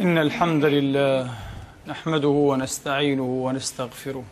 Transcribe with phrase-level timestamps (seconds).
[0.00, 1.30] إن الحمد لله
[1.86, 4.24] نحمده ونستعينه ونستغفره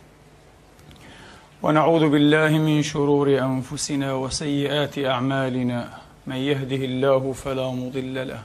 [1.63, 5.89] ونعوذ بالله من شرور أنفسنا وسيئات أعمالنا
[6.27, 8.43] من يهده الله فلا مضل له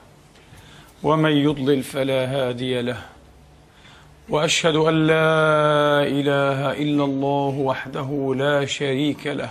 [1.03, 2.99] ومن يضلل فلا هادي له
[4.29, 9.51] وأشهد أن لا إله إلا الله وحده لا شريك له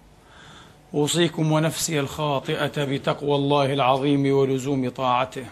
[0.93, 5.45] أوصيكم ونفسي الخاطئة بتقوى الله العظيم ولزوم طاعته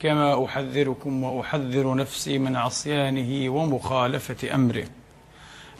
[0.00, 4.84] كما أحذركم وأحذر نفسي من عصيانه ومخالفة أمره.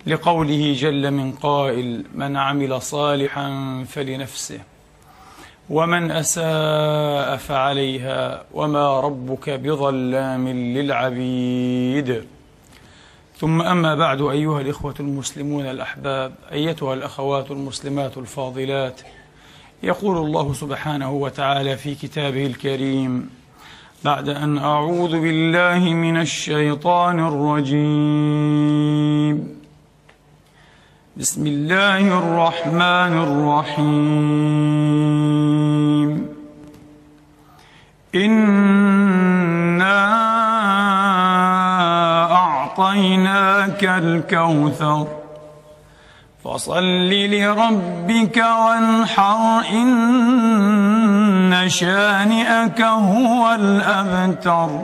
[0.07, 3.49] لقوله جل من قائل من عمل صالحا
[3.89, 4.61] فلنفسه
[5.71, 12.25] ومن أساء فعليها وما ربك بظلام للعبيد.
[13.39, 19.01] ثم أما بعد أيها الإخوة المسلمون الأحباب أيتها الأخوات المسلمات الفاضلات
[19.83, 23.31] يقول الله سبحانه وتعالى في كتابه الكريم
[24.05, 28.57] بعد أن أعوذ بالله من الشيطان الرجيم.
[31.17, 34.27] بسم الله الرحمن الرحيم.
[38.15, 39.97] إنا
[42.79, 45.07] أعطيناك الكوثر.
[46.45, 54.83] فصل لربك وانحر إن شانئك هو الأبتر.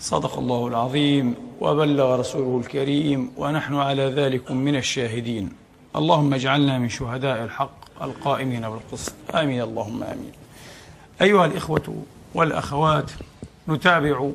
[0.00, 5.52] صدق الله العظيم وبلغ رسوله الكريم ونحن على ذلك من الشاهدين.
[5.96, 9.12] اللهم اجعلنا من شهداء الحق القائمين بالقسط.
[9.34, 10.32] آمين اللهم آمين.
[11.22, 12.02] أيها الإخوة
[12.34, 13.10] والأخوات
[13.68, 14.30] نتابع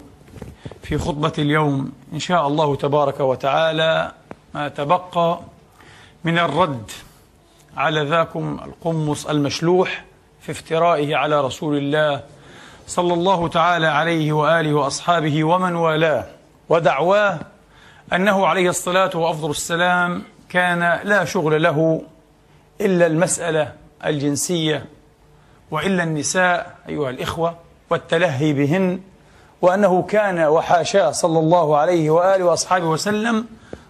[0.83, 4.11] في خطبة اليوم إن شاء الله تبارك وتعالى
[4.53, 5.39] ما تبقى
[6.23, 6.91] من الرد
[7.77, 10.03] على ذاكم القمص المشلوح
[10.41, 12.22] في افترائه على رسول الله
[12.88, 16.25] صلى الله تعالى عليه وآله وأصحابه ومن والاه
[16.69, 17.39] ودعواه
[18.13, 22.01] أنه عليه الصلاة وأفضل السلام كان لا شغل له
[22.81, 23.73] إلا المسألة
[24.05, 24.85] الجنسية
[25.72, 27.55] وإلا النساء أيها الإخوة
[27.89, 28.99] والتلهي بهن
[29.63, 33.46] وأنه كان وحاشاه صلى الله عليه وآله وأصحابه وسلم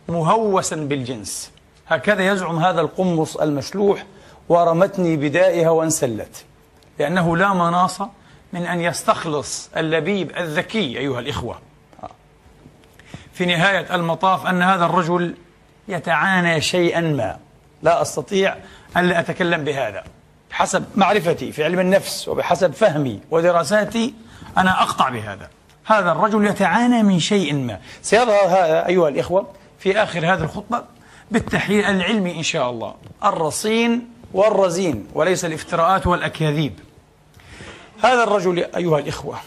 [0.10, 1.52] مهوسا بالجنس.
[1.88, 4.06] هكذا يزعم هذا القمص المشلوح
[4.50, 6.46] ورمتني بدائها وانسلت.
[7.00, 8.02] لأنه لا مناص
[8.54, 11.58] من أن يستخلص اللبيب الذكي أيها الإخوة.
[13.34, 15.36] في نهاية المطاف أن هذا الرجل
[15.88, 17.38] يتعانى شيئا ما.
[17.84, 18.56] لا أستطيع
[18.98, 20.04] أن لا أتكلم بهذا.
[20.50, 24.14] بحسب معرفتي في علم النفس وبحسب فهمي ودراساتي
[24.58, 25.50] أنا أقطع بهذا.
[25.86, 27.80] هذا الرجل يتعانى من شيء ما.
[28.02, 29.48] سيظهر هذا أيها الإخوة
[29.80, 30.84] في آخر هذه الخطبة
[31.32, 32.96] بالتحليل العلمي إن شاء الله.
[33.24, 36.80] الرصين والرزين وليس الافتراءات والأكاذيب.
[38.04, 39.38] هذا الرجل أيها الإخوة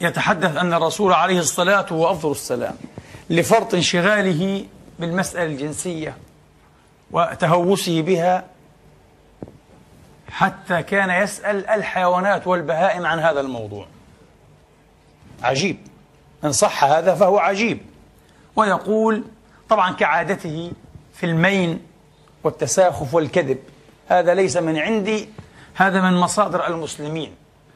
[0.00, 2.74] يتحدث أن الرسول عليه الصلاة وأفضل السلام
[3.30, 4.64] لفرط انشغاله
[4.98, 6.16] بالمسألة الجنسية
[7.10, 8.44] وتهوسه بها
[10.30, 13.86] حتى كان يسأل الحيوانات والبهائم عن هذا الموضوع.
[15.42, 15.78] عجيب.
[16.44, 17.78] إن صح هذا فهو عجيب.
[18.56, 19.24] ويقول
[19.68, 20.72] طبعا كعادته
[21.14, 21.82] في المين
[22.44, 23.58] والتساخف والكذب.
[24.08, 25.28] هذا ليس من عندي
[25.74, 27.34] هذا من مصادر المسلمين.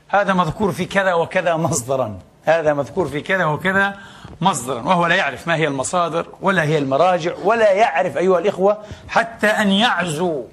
[0.09, 2.19] هذا مذكور في كذا وكذا مصدرا.
[2.45, 3.99] هذا مذكور في كذا وكذا
[4.41, 4.83] مصدرا.
[4.83, 8.79] وهو لا يعرف ما هي المصادر ولا هي المراجع ولا يعرف أيها الإخوة
[9.09, 10.45] حتى أن يعزو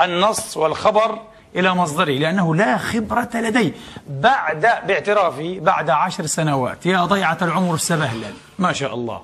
[0.00, 1.18] النص والخبر
[1.56, 3.72] إلى مصدره لأنه لا خبرة لديه.
[4.08, 9.20] بعد باعترافه بعد عشر سنوات يا ضيعة العمر السبهلل ما شاء الله.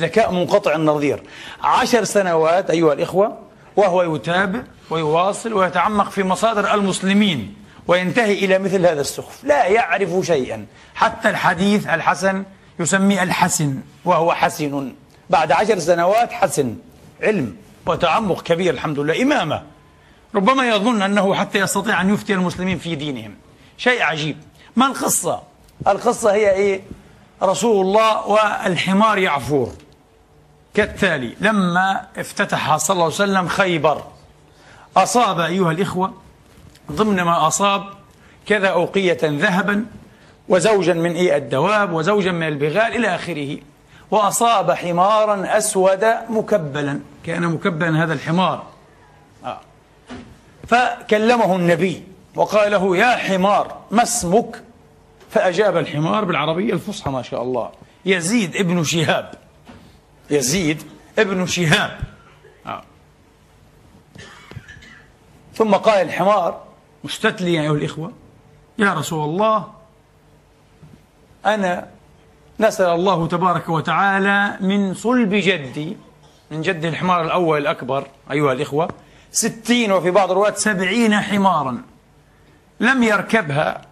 [0.00, 1.22] ذكاء منقطع النظير.
[1.62, 3.38] عشر سنوات أيها الإخوة
[3.76, 7.54] وهو يتابع ويواصل ويتعمق في مصادر المسلمين
[7.86, 9.44] وينتهي إلى مثل هذا السخف.
[9.44, 10.66] لا يعرف شيئا.
[10.94, 12.44] حتى الحديث الحسن
[12.78, 14.92] يسميه الحسن وهو حسن.
[15.30, 16.76] بعد عشر سنوات حسن.
[17.22, 17.56] علم
[17.86, 19.22] وتعمق كبير الحمد لله.
[19.22, 19.62] إمامة.
[20.34, 23.34] ربما يظن أنه حتى يستطيع أن يفتي المسلمين في دينهم
[23.78, 24.36] شيء عجيب
[24.76, 25.42] ما القصة؟
[25.88, 26.82] القصة هي إيه؟
[27.42, 29.72] رسول الله والحمار يعفور
[30.74, 34.02] كالتالي لما افتتح صلى الله عليه وسلم خيبر
[34.96, 36.12] أصاب أيها الإخوة
[36.92, 37.84] ضمن ما أصاب
[38.46, 39.86] كذا أوقية ذهبا
[40.48, 43.58] وزوجا من إيه الدواب وزوجا من البغال إلى آخره
[44.10, 48.62] وأصاب حمارا أسود مكبلا كان مكبلا هذا الحمار.
[50.70, 54.62] فكلمه النبي وقال له يا حمار ما اسمك؟
[55.30, 57.70] فأجاب الحمار بالعربية الفصحى ما شاء الله.
[58.04, 59.34] يزيد ابن شهاب.
[60.30, 60.82] يزيد
[61.18, 61.98] ابن شهاب.
[62.66, 62.82] آه.
[65.54, 66.64] ثم قال الحمار
[67.04, 68.12] مستتليا أيها الإخوة
[68.78, 69.68] يا رسول الله
[71.46, 71.88] أنا
[72.60, 75.96] نسأل الله تبارك وتعالى من صلب جدي
[76.50, 78.88] من جد الحمار الأول الأكبر أيها الإخوة
[79.32, 81.82] ستين وفي بعض الروايات سبعين حمارا.
[82.80, 83.82] لم يركبها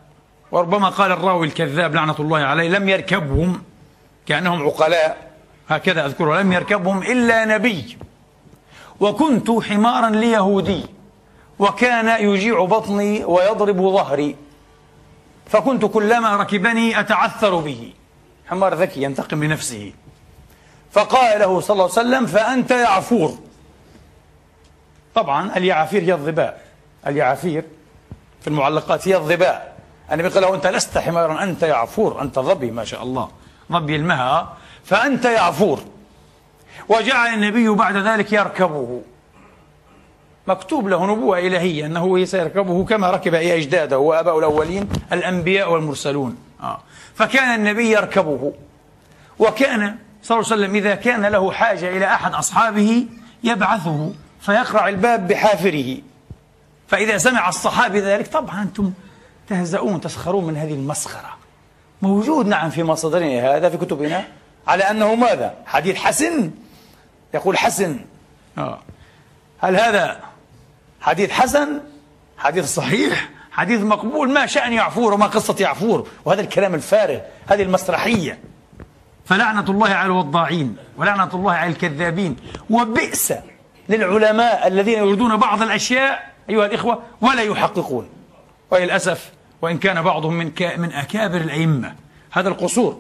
[0.53, 3.63] وربما قال الراوي الكذاب لعنة الله عليه لم يركبهم
[4.27, 5.31] كأنهم عقلاء
[5.69, 7.99] هكذا أذكره لم يركبهم إلا نبي.
[9.01, 10.87] وكنت حمارا ليهودي
[11.59, 14.37] وكان يجيع بطني ويضرب ظهري.
[15.47, 17.93] فكنت كلما ركبني أتعثر به.
[18.47, 19.93] حمار ذكي ينتقم لنفسه.
[20.93, 23.39] فقال له صلى الله عليه وسلم فأنت يعفور.
[25.19, 26.61] طبعا اليعافير هي الظباء
[27.07, 27.65] اليعافير
[28.41, 29.77] في المعلقات هي الظباء
[30.13, 33.29] النبي قال له أنت لست حمارا أنت يعفور أنت ظبي ما شاء الله.
[33.73, 35.81] ظبي المها فأنت يعفور.
[36.89, 39.03] وجعل النبي بعد ذلك يركبه.
[40.47, 46.37] مكتوب له نبوة إلهية أنه سيركبه كما ركب أجداده وآباء الأولين الأنبياء والمرسلون.
[46.63, 46.81] آه.
[47.15, 48.53] فكان النبي يركبه.
[49.39, 53.07] وكان صلى الله عليه وسلم إذا كان له حاجة إلى أحد أصحابه
[53.45, 54.13] يبعثه.
[54.49, 55.97] فيقرع الباب بحافره.
[56.89, 58.93] فإذا سمع الصحابي ذلك طبعا أنتم
[59.49, 61.37] تهزؤون تسخرون من هذه المسخرة.
[62.03, 64.25] موجود نعم في مصادرنا هذا في كتبنا.
[64.67, 66.51] على أنه ماذا؟ حديث حسن.
[67.35, 68.01] يقول حسن.
[68.59, 68.79] آه.
[69.59, 70.21] هل هذا
[71.01, 71.81] حديث حسن؟
[72.39, 78.39] حديث صحيح؟ حديث مقبول؟ ما شأن يعفور وما قصة يعفور؟ وهذا الكلام الفارغ هذه المسرحية.
[79.27, 82.37] فلعنة الله على الوضاعين ولعنة الله على الكذابين.
[82.71, 83.33] وبئس
[83.89, 88.09] للعلماء الذين يريدون بعض الأشياء أيها الإخوة ولا يحققون.
[88.71, 89.31] وللأسف
[89.63, 91.95] وإن كان بعضهم من من أكابر الأئمة.
[92.31, 92.99] هذا القصور.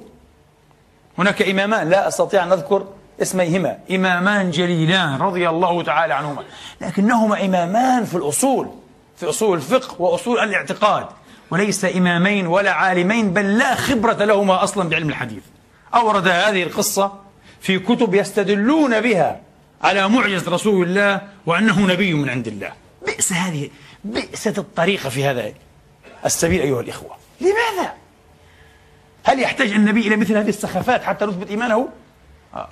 [1.19, 2.87] هناك إمامان لا أستطيع أن أذكر
[3.23, 3.79] اسميهما.
[3.90, 6.43] إمامان جليلان رضي الله تعالى عنهما.
[6.81, 8.69] لكنهما إمامان في الأصول
[9.17, 11.06] في أصول الفقه وأصول الاعتقاد.
[11.50, 15.43] وليس إمامين ولا عالمين بل لا خبرة لهما أصلا بعلم الحديث.
[15.94, 17.12] أورد هذه القصة
[17.61, 19.40] في كتب يستدلون بها.
[19.82, 22.72] على معجزة رسول الله وأنه نبي من عند الله.
[23.06, 23.70] بئس هذه
[24.04, 25.52] بئست الطريقة في هذا
[26.26, 27.16] السبيل أيها الإخوة.
[27.40, 27.92] لماذا؟
[29.25, 31.88] هل يحتاج النبي إلى مثل هذه السخافات حتى نثبت إيمانه؟
[32.54, 32.69] آه.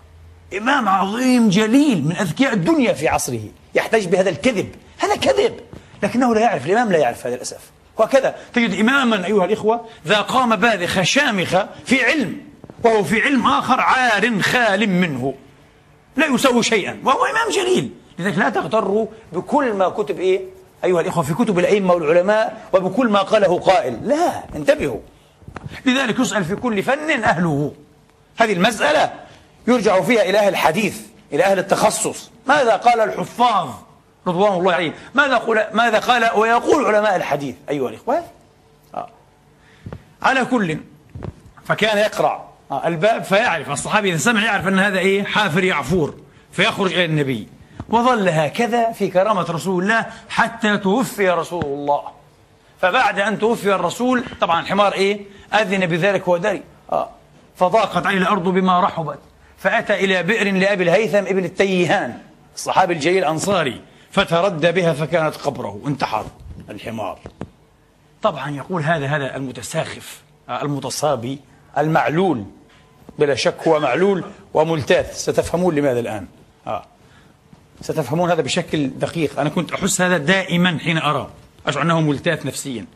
[0.57, 3.43] إمام عظيم جليل من أذكياء الدنيا في عصره.
[3.75, 4.75] يحتاج بهذا الكذب.
[4.99, 5.61] هذا كذب.
[6.03, 7.71] لكنه لا يعرف الإمام لا يعرف هذا للأسف.
[7.97, 12.41] وهكذا تجد إماما أيها الإخوة ذا قام باذخة شامخة في علم
[12.85, 15.35] وهو في علم آخر عار خال منه.
[16.17, 17.91] لا يسوي شيئا وهو إمام جليل.
[18.19, 20.41] لذلك لا تغتروا بكل ما كتب إيه؟
[20.85, 24.09] أيها الإخوة في كتب الأئمة والعلماء وبكل ما قاله قائل.
[24.09, 25.01] لا انتبهوا.
[25.87, 27.73] لذلك يسأل في كل فن أهله.
[28.37, 29.13] هذه المسألة
[29.69, 31.01] يرجع فيها إلى أهل الحديث
[31.33, 32.31] إلى أهل التخصص.
[32.47, 33.69] ماذا قال الحفاظ
[34.27, 38.25] رضوان الله عليهم؟ ماذا قال ماذا قال ويقول علماء الحديث؟ أيها الإخوة.
[38.95, 39.09] آه.
[40.23, 40.79] على كل
[41.65, 42.56] فكان يقرأ.
[42.73, 46.15] الباب فيعرف الصحابي إذا سمع يعرف أن هذا إيه؟ حافر يعفور
[46.53, 47.49] فيخرج إلى النبي.
[47.89, 52.03] وظل هكذا في كرامة رسول الله حتى توفي رسول الله.
[52.81, 55.21] فبعد أن توفي الرسول طبعا الحمار إيه؟
[55.55, 56.63] أذن بذلك ودري.
[56.93, 57.09] آه.
[57.57, 59.19] فضاقت عليه الأرض بما رحبت.
[59.59, 62.19] فأتى إلى بئر لأبي الهيثم ابن التيهان
[62.55, 63.81] الصحابي الجليل الأنصاري
[64.11, 66.25] فتردى بها فكانت قبره انتحر
[66.71, 67.19] الحمار.
[68.23, 71.41] طبعا يقول هذا هذا المتساخف المتصابي
[71.79, 72.45] المعلول
[73.19, 76.27] بلا شك هو معلول وملتاث ستفهمون لماذا الآن؟
[76.67, 76.85] آه.
[77.81, 79.41] ستفهمون هذا بشكل دقيق.
[79.41, 81.31] أنا كنت أحس هذا دائما حين أرى
[81.67, 82.87] أشعر أنه ملتاث نفسيا.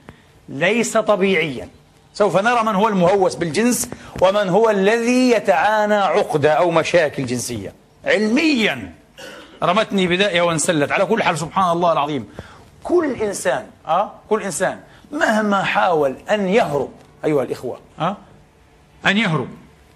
[0.49, 1.69] ليس طبيعيا.
[2.15, 3.91] سوف نرى من هو المهوس بالجنس
[4.23, 7.73] ومن هو الذي يتعانى عقدة أو مشاكل جنسية.
[8.05, 8.93] علميا.
[9.63, 10.93] رمتني بدائها وانسلت.
[10.93, 12.29] على كل حال سبحان الله العظيم.
[12.85, 14.81] كل إنسان أه؟ كل إنسان
[15.13, 16.89] مهما حاول أن يهرب
[17.25, 18.17] أيها الإخوة أه؟
[19.07, 19.49] أن يهرب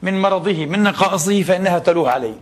[0.02, 2.34] من مرضه من نقائصه فإنها تلوه عليه.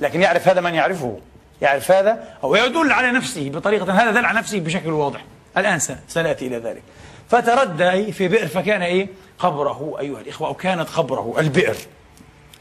[0.00, 1.18] لكن يعرف هذا من يعرفه.
[1.62, 5.24] يعرف هذا أو يدل على نفسه بطريقة هذا دل على نفسه بشكل واضح.
[5.56, 6.82] الآن سنأتي إلى ذلك.
[7.30, 9.08] فتردى في بئر فكان إيه
[9.38, 11.76] قبره أيها الإخوة أو كانت قبره البئر.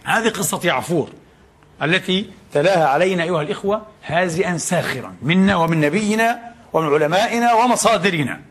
[0.04, 1.10] هذه قصة يعفور
[1.84, 6.40] التي تلاها علينا أيها الإخوة هازئا ساخرا منا ومن نبينا
[6.74, 8.42] ومن علمائنا ومصادرنا.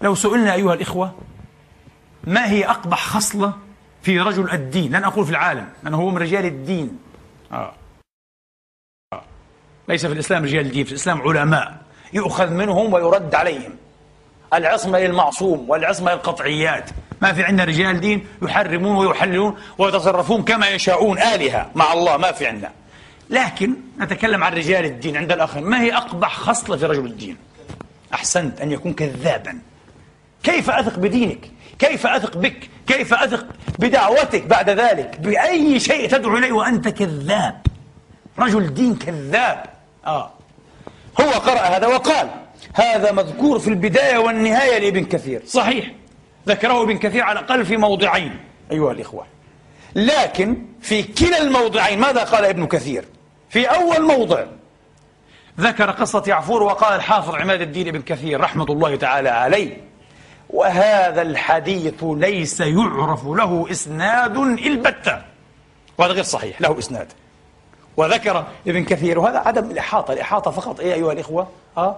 [0.00, 1.14] لو سئلنا أيها الإخوة
[2.24, 3.52] ما هي أقبح خصلة
[4.02, 6.98] في رجل الدين؟ لن أقول في العالم لأنه هو من رجال الدين.
[7.52, 7.72] آه.
[9.12, 9.22] آه.
[9.88, 11.82] ليس في الإسلام رجال الدين في الإسلام علماء.
[12.12, 13.76] يؤخذ منهم ويرد عليهم.
[14.54, 16.90] العصمة للمعصوم والعصمة للقطعيات.
[17.22, 21.70] ما في عندنا رجال دين يحرمون ويحللون ويتصرفون كما يشاءون آلهة.
[21.74, 22.72] مع الله ما في عندنا.
[23.30, 25.64] لكن نتكلم عن رجال الدين عند الآخرين.
[25.64, 27.36] ما هي أقبح خصلة في رجل الدين؟
[28.14, 29.58] أحسنت أن يكون كذابا.
[30.42, 31.50] كيف أثق بدينك؟
[31.80, 33.46] كيف أثق بك؟ كيف أثق
[33.78, 37.60] بدعوتك بعد ذلك؟ بأي شيء تدعو إليه وأنت كذاب؟
[38.38, 39.64] رجل دين كذاب.
[40.06, 40.30] آه.
[41.20, 42.30] هو قرأ هذا وقال
[42.74, 45.42] هذا مذكور في البداية والنهاية لابن كثير.
[45.46, 45.90] صحيح.
[46.48, 48.40] ذكره ابن كثير على الأقل في موضعين
[48.72, 49.26] أيها الإخوة.
[49.94, 53.04] لكن في كلا الموضعين ماذا قال ابن كثير؟
[53.50, 54.44] في أول موضع
[55.60, 59.89] ذكر قصة يعفور وقال الحافظ عماد الدين ابن كثير رحمة الله تعالى عليه.
[60.52, 65.22] وهذا الحديث ليس يعرف له إسناد البتة.
[65.98, 67.06] وهذا غير صحيح له إسناد.
[67.96, 71.96] وذكر ابن كثير وهذا عدم الإحاطة الإحاطة فقط إيه أيها الإخوة؟ آه؟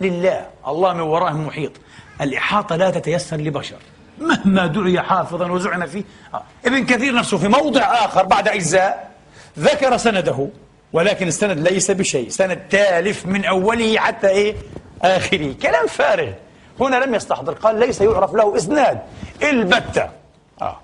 [0.00, 0.46] لله.
[0.66, 1.72] الله من ورائهم محيط
[2.20, 3.76] الإحاطة لا تتيسر لبشر.
[4.18, 6.04] مهما دعي حافظا وزعم فيه.
[6.34, 6.42] آه.
[6.66, 9.10] ابن كثير نفسه في موضع آخر بعد أجزاء
[9.58, 10.48] ذكر سنده
[10.92, 12.28] ولكن السند ليس بشيء.
[12.28, 14.54] سند تالف من أوله حتى إيه؟
[15.02, 15.54] آخره.
[15.62, 16.32] كلام فارغ.
[16.80, 17.52] هنا لم يستحضر.
[17.52, 19.00] قال ليس يعرف له إسناد
[19.42, 20.08] البتة.
[20.62, 20.76] آه.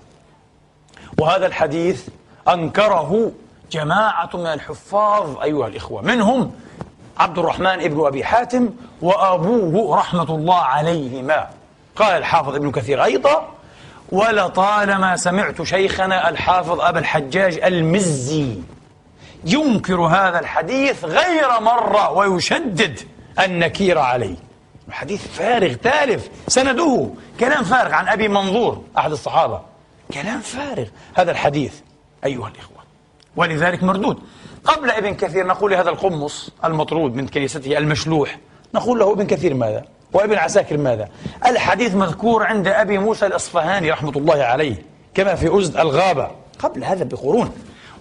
[1.19, 2.07] وهذا الحديث
[2.47, 3.31] أنكره
[3.71, 6.01] جماعة من الحفاظ أيها الإخوة.
[6.01, 6.51] منهم
[7.17, 8.69] عبد الرحمن ابن أبي حاتم
[9.01, 11.47] وأبوه رحمة الله عليهما.
[11.95, 13.47] قال الحافظ ابن كثير أيضا
[14.11, 18.55] ولطالما سمعت شيخنا الحافظ أبا الحجاج المزي
[19.45, 22.99] ينكر هذا الحديث غير مرة ويشدد
[23.39, 24.46] النكير عليه.
[24.87, 27.09] الحديث فارغ تالف سنده.
[27.39, 29.61] كلام فارغ عن أبي منظور أحد الصحابة.
[30.13, 31.73] كلام فارغ هذا الحديث
[32.25, 32.77] أيها الإخوة.
[33.35, 34.19] ولذلك مردود.
[34.65, 38.37] قبل ابن كثير نقول لهذا القمص المطرود من كنيسته المشلوح.
[38.73, 41.09] نقول له ابن كثير ماذا؟ وابن عساكر ماذا؟
[41.45, 44.75] الحديث مذكور عند أبي موسى الأصفهاني رحمة الله عليه
[45.13, 47.51] كما في أزد الغابة قبل هذا بقرون.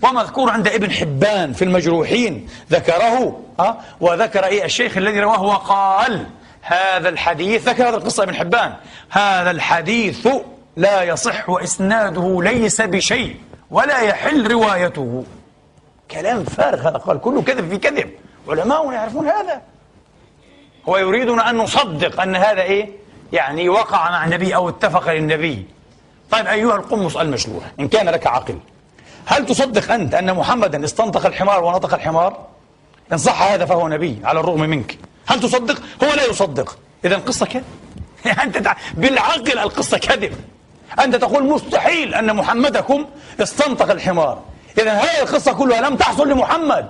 [0.02, 6.26] ومذكور عند ابن حبان في المجروحين ذكره ها؟ وذكر إيه الشيخ الذي رواه وقال
[6.66, 8.74] هذا الحديث ذكر هذه القصة ابن حبان.
[9.10, 10.28] هذا الحديث
[10.76, 13.36] لا يصح وإسناده ليس بشيء
[13.70, 15.24] ولا يحل روايته.
[16.10, 18.10] كلام فارغ هذا قال كله كذب في كذب.
[18.48, 19.62] علماؤنا يعرفون هذا.
[20.88, 22.88] هو يريدنا أن نصدق أن هذا إيه؟
[23.32, 25.66] يعني وقع مع النبي أو اتفق للنبي.
[26.30, 28.58] طيب أيها القمص المشلوح إن كان لك عقل
[29.26, 32.46] هل تصدق أنت أن محمدا استنطق الحمار ونطق الحمار؟
[33.12, 34.98] إن صح هذا فهو نبي على الرغم منك.
[35.26, 36.78] هل تصدق؟ هو لا يصدق.
[37.04, 37.64] إذا القصة كذب
[38.42, 40.32] أنت بالعقل القصة كذب
[41.04, 43.06] أنت تقول مستحيل أن محمدكم
[43.40, 44.42] استنطق الحمار.
[44.78, 46.88] إذا هذه القصة كلها لم تحصل لمحمد.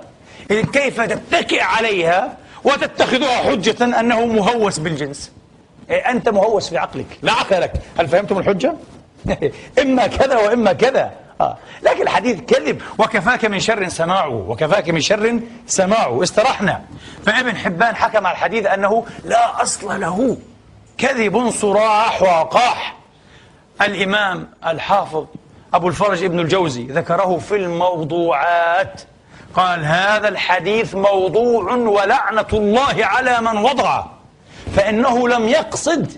[0.49, 5.31] كيف تتكئ عليها وتتخذها حجة أنه مهوس بالجنس؟
[5.89, 8.73] إيه أنت مهوس في عقلك لا عقل لك هل فهمتم الحجة؟
[9.81, 11.11] إما كذا وإما كذا.
[11.41, 11.57] آه.
[11.83, 16.23] لكن الحديث كذب وكفاك من شر سماعه وكفاك من شر سماعه.
[16.23, 16.81] استرحنا.
[17.25, 20.37] فابن حبان حكم على الحديث أنه لا أصل له.
[20.97, 22.95] كذب صراح وقاح.
[23.81, 25.25] الإمام الحافظ
[25.73, 29.01] أبو الفرج ابن الجوزي ذكره في الموضوعات.
[29.53, 34.11] قال هذا الحديث موضوع ولعنة الله على من وضعه.
[34.75, 36.11] فإنه لم يقصد.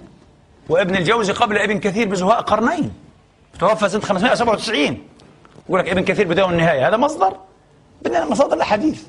[0.69, 2.93] وابن الجوزي قبل ابن كثير بزهاء قرنين.
[3.59, 5.08] توفى سنة 597
[5.69, 7.33] يقول لك ابن كثير بداية والنهاية هذا مصدر.
[8.01, 9.03] بدنا مصادر الأحاديث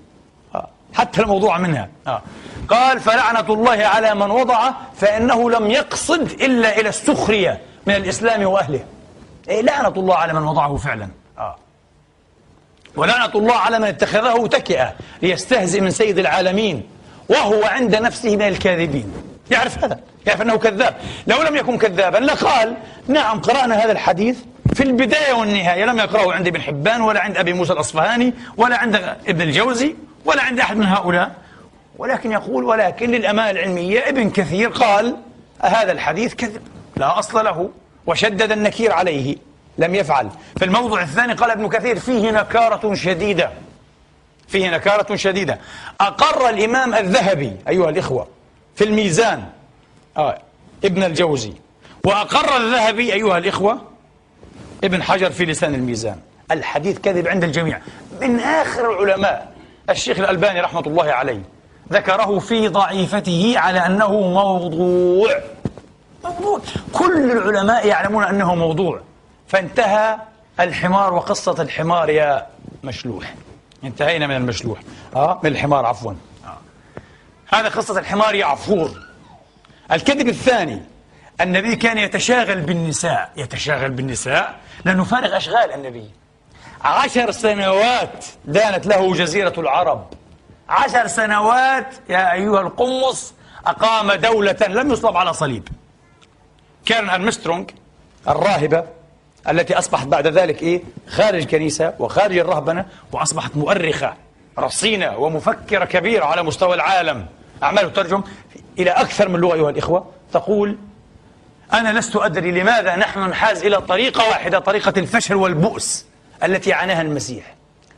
[0.54, 0.68] آه.
[0.94, 1.88] حتى الموضوع منها.
[2.06, 2.22] آه.
[2.68, 8.84] قال فلعنة الله على من وضعه فإنه لم يقصد إلا إلى السخرية من الإسلام وأهله.
[9.48, 11.08] إيه لعنة الله على من وضعه فعلا.
[11.38, 11.56] آه.
[12.96, 16.88] ولعنة الله على من اتخذه تكئة ليستهزئ من سيد العالمين
[17.28, 19.12] وهو عند نفسه من الكاذبين.
[19.50, 20.00] يعرف هذا.
[20.26, 20.94] يعرف أنه كذاب؟
[21.26, 22.76] لو لم يكن كذابا لقال
[23.08, 24.38] نعم قرأنا هذا الحديث
[24.74, 25.84] في البداية والنهاية.
[25.84, 28.94] لم يقرأه عند ابن حبان ولا عند أبي موسى الأصفهاني ولا عند
[29.28, 31.32] ابن الجوزي ولا عند أحد من هؤلاء.
[31.98, 35.16] ولكن يقول ولكن للأمانة العلمية ابن كثير قال
[35.62, 36.62] هذا الحديث كذب
[36.96, 37.70] لا أصل له
[38.06, 39.36] وشدد النكير عليه
[39.78, 40.28] لم يفعل.
[40.58, 43.50] في الموضوع الثاني قال ابن كثير فيه نكارة شديدة
[44.48, 45.58] فيه نكارة شديدة.
[46.00, 48.28] أقر الإمام الذهبي أيها الإخوة
[48.76, 49.44] في الميزان
[50.20, 50.38] آه
[50.84, 51.52] ابن الجوزي.
[52.04, 53.78] وأقر الذهبي أيها الإخوة
[54.84, 56.20] ابن حجر في لسان الميزان.
[56.50, 57.80] الحديث كذب عند الجميع.
[58.20, 59.52] من آخر العلماء
[59.90, 61.42] الشيخ الألباني رحمة الله عليه
[61.92, 65.40] ذكره في ضعيفته على أنه موضوع.
[66.24, 66.60] موضوع.
[66.92, 69.00] كل العلماء يعلمون أنه موضوع.
[69.48, 70.16] فانتهى
[70.60, 72.46] الحمار وقصة الحمار يا
[72.84, 73.34] مشلوح.
[73.84, 74.78] انتهينا من المشلوح.
[75.16, 76.12] آه من الحمار عفوا.
[76.44, 76.58] آه.
[77.56, 79.09] هذا قصة الحمار يا عفور.
[79.92, 80.82] الكذب الثاني
[81.40, 84.54] النبي كان يتشاغل بالنساء يتشاغل بالنساء
[84.84, 86.10] لأنه فارغ أشغال النبي.
[86.82, 90.06] عشر سنوات دانت له جزيرة العرب.
[90.68, 93.34] عشر سنوات يا أيها القمص
[93.66, 95.68] أقام دولة لم يصلب على صليب.
[96.86, 97.64] كارن أرمسترونغ
[98.28, 98.84] الراهبة
[99.48, 104.14] التي أصبحت بعد ذلك إيه؟ خارج الكنيسة وخارج الرهبنة وأصبحت مؤرخة
[104.58, 107.26] رصينة ومفكرة كبيرة على مستوى العالم.
[107.62, 108.22] أعمال ترجم
[108.78, 110.06] إلى أكثر من لغة أيها الإخوة.
[110.32, 110.78] تقول
[111.72, 116.06] أنا لست أدري لماذا نحن نحاز إلى طريقة واحدة طريقة الفشل والبؤس
[116.44, 117.54] التي عاناها المسيح.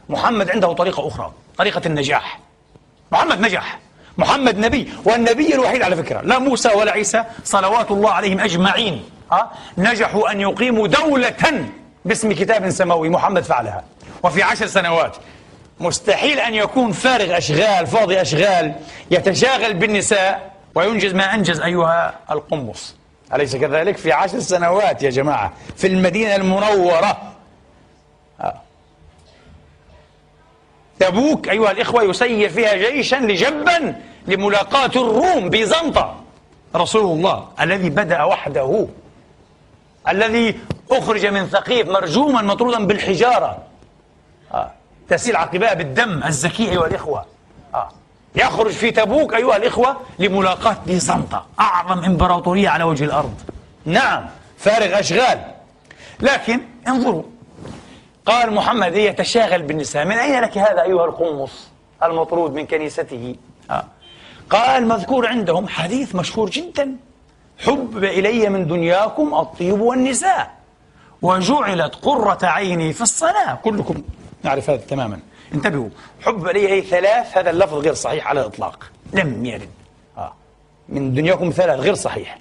[0.09, 2.41] محمد عنده طريقة أخرى طريقة النجاح.
[3.13, 3.79] محمد نجح.
[4.19, 9.05] محمد نبي والنبي الوحيد على فكرة لا موسى ولا عيسى صلوات الله عليهم أجمعين.
[9.33, 11.69] ها؟ نجحوا أن يقيموا دولة
[12.05, 13.85] باسم كتاب سماوي محمد فعلها.
[14.23, 15.17] وفي عشر سنوات
[15.83, 18.75] مستحيل أن يكون فارغ أشغال فاضي أشغال
[19.11, 22.95] يتشاغل بالنساء وينجز ما أنجز أيها القمص
[23.35, 27.19] أليس كذلك؟ في عشر سنوات يا جماعة في المدينة المنورة.
[28.41, 28.55] آه.
[31.01, 33.97] تبوك أيها الإخوة يسير فيها جيشا لجبا
[34.27, 36.17] لملاقاة الروم بيزنطة.
[36.77, 38.87] رسول الله الذي بدأ وحده
[40.09, 40.61] الذي
[40.91, 43.59] أخرج من ثقيف مرجوما مطرودا بالحجارة.
[44.55, 44.71] آه.
[45.13, 47.25] تسيل عقباء بالدم الزكي أيها الإخوة.
[47.75, 47.89] آه.
[48.35, 53.35] يخرج في تبوك أيها الإخوة لملاقاة بيزنطة أعظم إمبراطورية على وجه الأرض.
[53.85, 54.27] نعم
[54.59, 55.41] فارغ أشغال.
[56.21, 57.23] لكن انظروا
[58.27, 60.05] قال محمد يتشاغل بالنساء.
[60.05, 61.69] من أين لك هذا أيها القمص
[62.03, 63.37] المطرود من كنيسته؟
[63.71, 63.85] آه.
[64.51, 66.97] قال مذكور عندهم حديث مشهور جدا.
[67.59, 70.51] حب إلي من دنياكم الطيب والنساء
[71.23, 73.55] وجعلت قرة عيني في الصلاة.
[73.55, 74.03] كلكم
[74.43, 75.19] نعرف هذا تماما.
[75.55, 75.89] انتبهوا
[76.23, 78.91] حب إلي ثلاث هذا اللفظ غير صحيح على الإطلاق.
[79.13, 79.69] لم يرد.
[80.19, 80.33] آه.
[80.89, 82.39] من دنياكم ثلاث غير صحيح.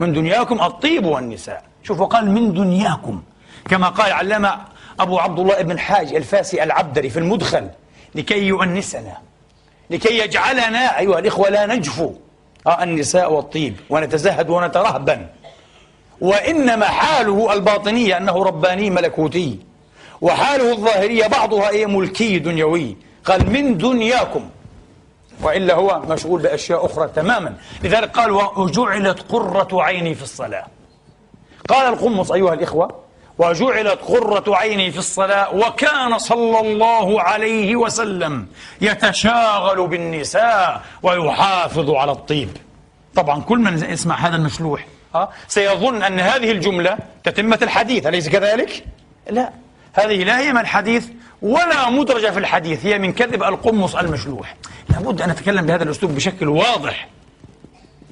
[0.00, 1.64] من دنياكم الطيب والنساء.
[1.82, 3.22] شوفوا قال من دنياكم.
[3.68, 4.58] كما قال علامة
[5.00, 7.68] أبو عبد الله بن الحاج الفاسي العبدري في المدخل
[8.14, 9.16] لكي يؤنسنا
[9.90, 12.12] لكي يجعلنا أيها الإخوة لا نجفو.
[12.66, 15.26] آه النساء والطيب ونتزهد ونترهبن.
[16.20, 19.58] وإنما حاله الباطنية أنه رباني ملكوتي.
[20.22, 22.96] وحاله الظاهرية بعضها إيه؟ ملكي دنيوي.
[23.24, 24.50] قال من دنياكم.
[25.42, 27.54] وإلا هو مشغول بأشياء أخرى تماما.
[27.82, 30.66] لذلك قال وجعلت قرة عيني في الصلاة.
[31.68, 33.02] قال القمص أيها الإخوة
[33.38, 38.46] وجعلت قرة عيني في الصلاة وكان صلى الله عليه وسلم
[38.80, 42.56] يتشاغل بالنساء ويحافظ على الطيب.
[43.14, 44.86] طبعا كل من يسمع هذا المشلوح
[45.48, 48.06] سيظن أن هذه الجملة تتمة الحديث.
[48.06, 48.84] أليس كذلك؟
[49.30, 49.52] لا.
[49.92, 51.06] هذه لا هي من الحديث
[51.42, 54.56] ولا مدرجة في الحديث هي من كذب القمص المشلوح.
[54.88, 57.08] لابد أن نتكلم بهذا الأسلوب بشكل واضح.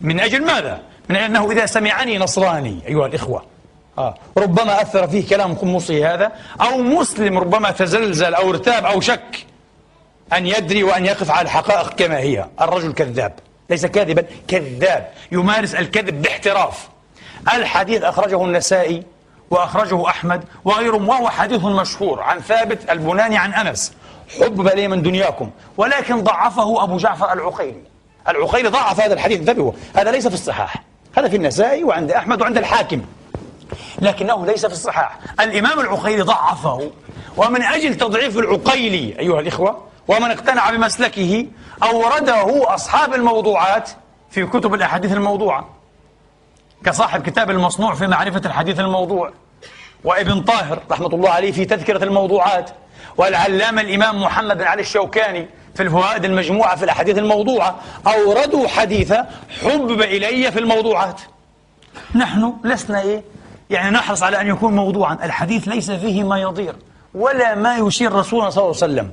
[0.01, 3.45] من أجل ماذا؟ من أجل أنه إذا سمعني نصراني أيها الإخوة.
[3.99, 4.15] آه.
[4.39, 9.47] ربما أثر فيه كلام قمصي هذا أو مسلم ربما تزلزل أو ارتاب أو شك
[10.33, 12.47] أن يدري وأن يقف على الحقائق كما هي.
[12.61, 13.33] الرجل كذاب
[13.71, 15.11] ليس كاذبا كذاب.
[15.33, 16.89] يمارس الكذب باحتراف.
[17.55, 19.03] الحديث أخرجه النسائي
[19.51, 23.93] وأخرجه أحمد وغيرهم وهو حديث مشهور عن ثابت البناني عن أنس.
[24.41, 25.51] حب لي من دنياكم.
[25.77, 27.83] ولكن ضعفه أبو جعفر العقيلي.
[28.29, 29.39] العقيلي ضعف هذا الحديث.
[29.39, 30.75] انتبهوا هذا ليس في الصحاح.
[31.19, 33.03] هذا في النسائي وعند أحمد وعند الحاكم.
[33.99, 35.19] لكنه ليس في الصحاح.
[35.41, 36.91] الإمام العقيلي ضعفه.
[37.37, 41.47] ومن أجل تضعيف العقيلي أيها الإخوة ومن اقتنع بمسلكه
[41.83, 43.91] أورده أصحاب الموضوعات
[44.31, 45.69] في كتب الأحاديث الموضوعة.
[46.85, 49.33] كصاحب كتاب المصنوع في معرفة الحديث الموضوع.
[50.05, 52.71] وابن طاهر رحمة الله عليه في تذكرة الموضوعات
[53.17, 59.13] والعلامة الإمام محمد بن علي الشوكاني في الفوائد المجموعة في الأحاديث الموضوعة أوردوا حديث
[59.63, 61.21] حبب إلي في الموضوعات.
[62.15, 63.23] نحن لسنا إيه؟
[63.71, 65.19] يعني نحرص على أن يكون موضوعا.
[65.23, 66.75] الحديث ليس فيه ما يضير
[67.15, 69.11] ولا ما يشير رسولنا صلى الله عليه وسلم.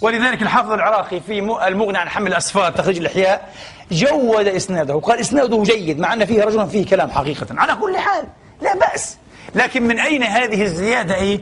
[0.00, 1.38] ولذلك الحافظ العراقي في
[1.68, 3.52] المغني عن حمل الأسفار تخريج الإحياء
[3.92, 7.46] جود إسناده وقال إسناده جيد مع أن فيه رجلا فيه كلام حقيقة.
[7.50, 8.24] على كل حال
[8.62, 9.16] لا بأس.
[9.54, 11.40] لكن من أين هذه الزيادة إيه؟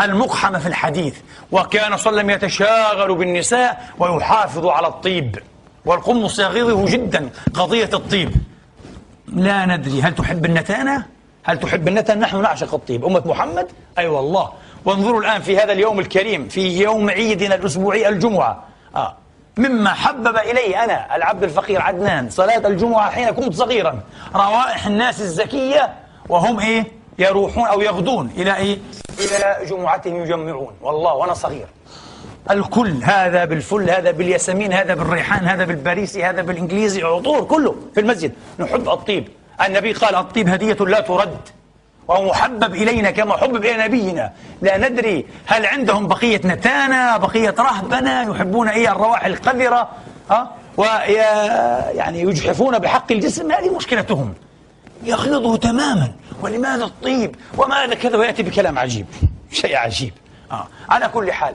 [0.00, 1.14] المقحمة في الحديث
[1.52, 5.38] وكان صلى الله عليه وسلم يتشاغل بالنساء ويحافظ على الطيب
[5.84, 8.30] والقمص يغيظه جدا قضية الطيب
[9.28, 11.06] لا ندري هل تحب النتانة؟
[11.44, 13.68] هل تحب النتن؟ نحن نعشق الطيب أمة محمد؟
[13.98, 14.52] أي أيوة والله
[14.84, 18.64] وانظروا الآن في هذا اليوم الكريم في يوم عيدنا الأسبوعي الجمعة
[18.96, 19.16] آه.
[19.56, 24.00] مما حبب إلي أنا العبد الفقير عدنان صلاة الجمعة حين كنت صغيرا
[24.34, 25.94] روائح الناس الزكية
[26.28, 28.78] وهم إيه يروحون أو يغدون إلى إيه؟
[29.20, 30.72] إلى جمعتهم يجمعون.
[30.82, 31.66] والله وأنا صغير.
[32.50, 38.32] الكل هذا بالفل هذا بالياسمين هذا بالريحان هذا بالباريسي هذا بالإنجليزي عطور كله في المسجد.
[38.58, 39.28] نحب الطيب.
[39.66, 41.38] النبي قال الطيب هدية لا ترد.
[42.08, 44.32] وهو محبب إلينا كما حبب إلى نبينا.
[44.62, 49.88] لا ندري هل عندهم بقية نتانة بقية رهبنة يحبون إيه الروائح القذرة
[50.30, 53.52] ها؟ ويعني يجحفون بحق الجسم.
[53.52, 54.34] هذه مشكلتهم.
[55.04, 56.12] يغلظه تماما.
[56.40, 59.06] ولماذا الطيب وماذا كذا ويأتي بكلام عجيب؟
[59.50, 60.12] شيء عجيب.
[60.52, 60.68] آه.
[60.88, 61.54] على كل حال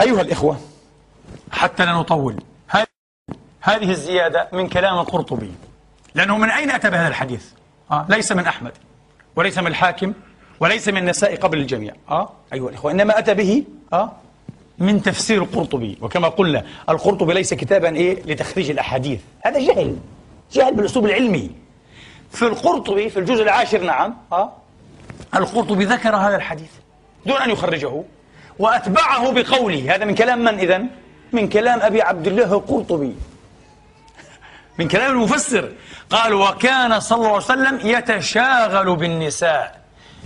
[0.00, 0.60] أيها الإخوة
[1.50, 2.42] حتى لا نطول
[3.60, 5.50] هذه الزيادة من كلام القرطبي
[6.14, 7.44] لأنه من أين أتى بهذا الحديث؟
[7.90, 8.06] آه.
[8.08, 8.72] ليس من أحمد
[9.36, 10.12] وليس من الحاكم
[10.60, 11.94] وليس من النساء قبل الجميع.
[12.10, 12.32] آه.
[12.52, 14.12] أيها الإخوة إنما أتى به آه
[14.78, 15.98] من تفسير القرطبي.
[16.00, 19.20] وكما قلنا القرطبي ليس كتابا إيه؟ لتخريج الأحاديث.
[19.44, 19.96] هذا جهل
[20.52, 21.50] جهل بالأسلوب العلمي.
[22.36, 24.52] في القرطبي في الجزء العاشر نعم آه.
[25.34, 26.70] القرطبي ذكر هذا الحديث.
[27.26, 28.02] دون أن يخرجه
[28.58, 29.94] وأتبعه بقوله.
[29.94, 30.88] هذا من كلام من إذن؟
[31.32, 33.14] من كلام أبي عبد الله القرطبي.
[34.78, 35.72] من كلام المفسر.
[36.10, 39.80] قال وكان صلى الله عليه وسلم يتشاغل بالنساء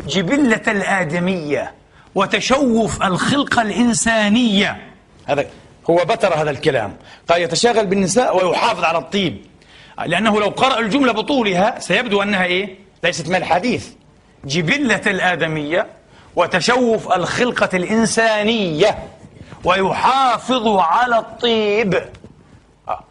[0.07, 1.75] جبلة الآدمية
[2.15, 4.91] وتشوف الخلقة الإنسانية.
[5.27, 5.47] هذا
[5.91, 6.97] هو بتر هذا الكلام.
[7.29, 9.50] قال يتشاغل بالنساء ويحافظ على الطيب.
[10.07, 13.89] لأنه لو قرأ الجملة بطولها سيبدو أنها إيه؟ ليست من الحديث.
[14.45, 15.87] جبلة الآدمية
[16.37, 18.99] وتشوف الخلقة الإنسانية
[19.65, 22.03] ويحافظ على الطيب.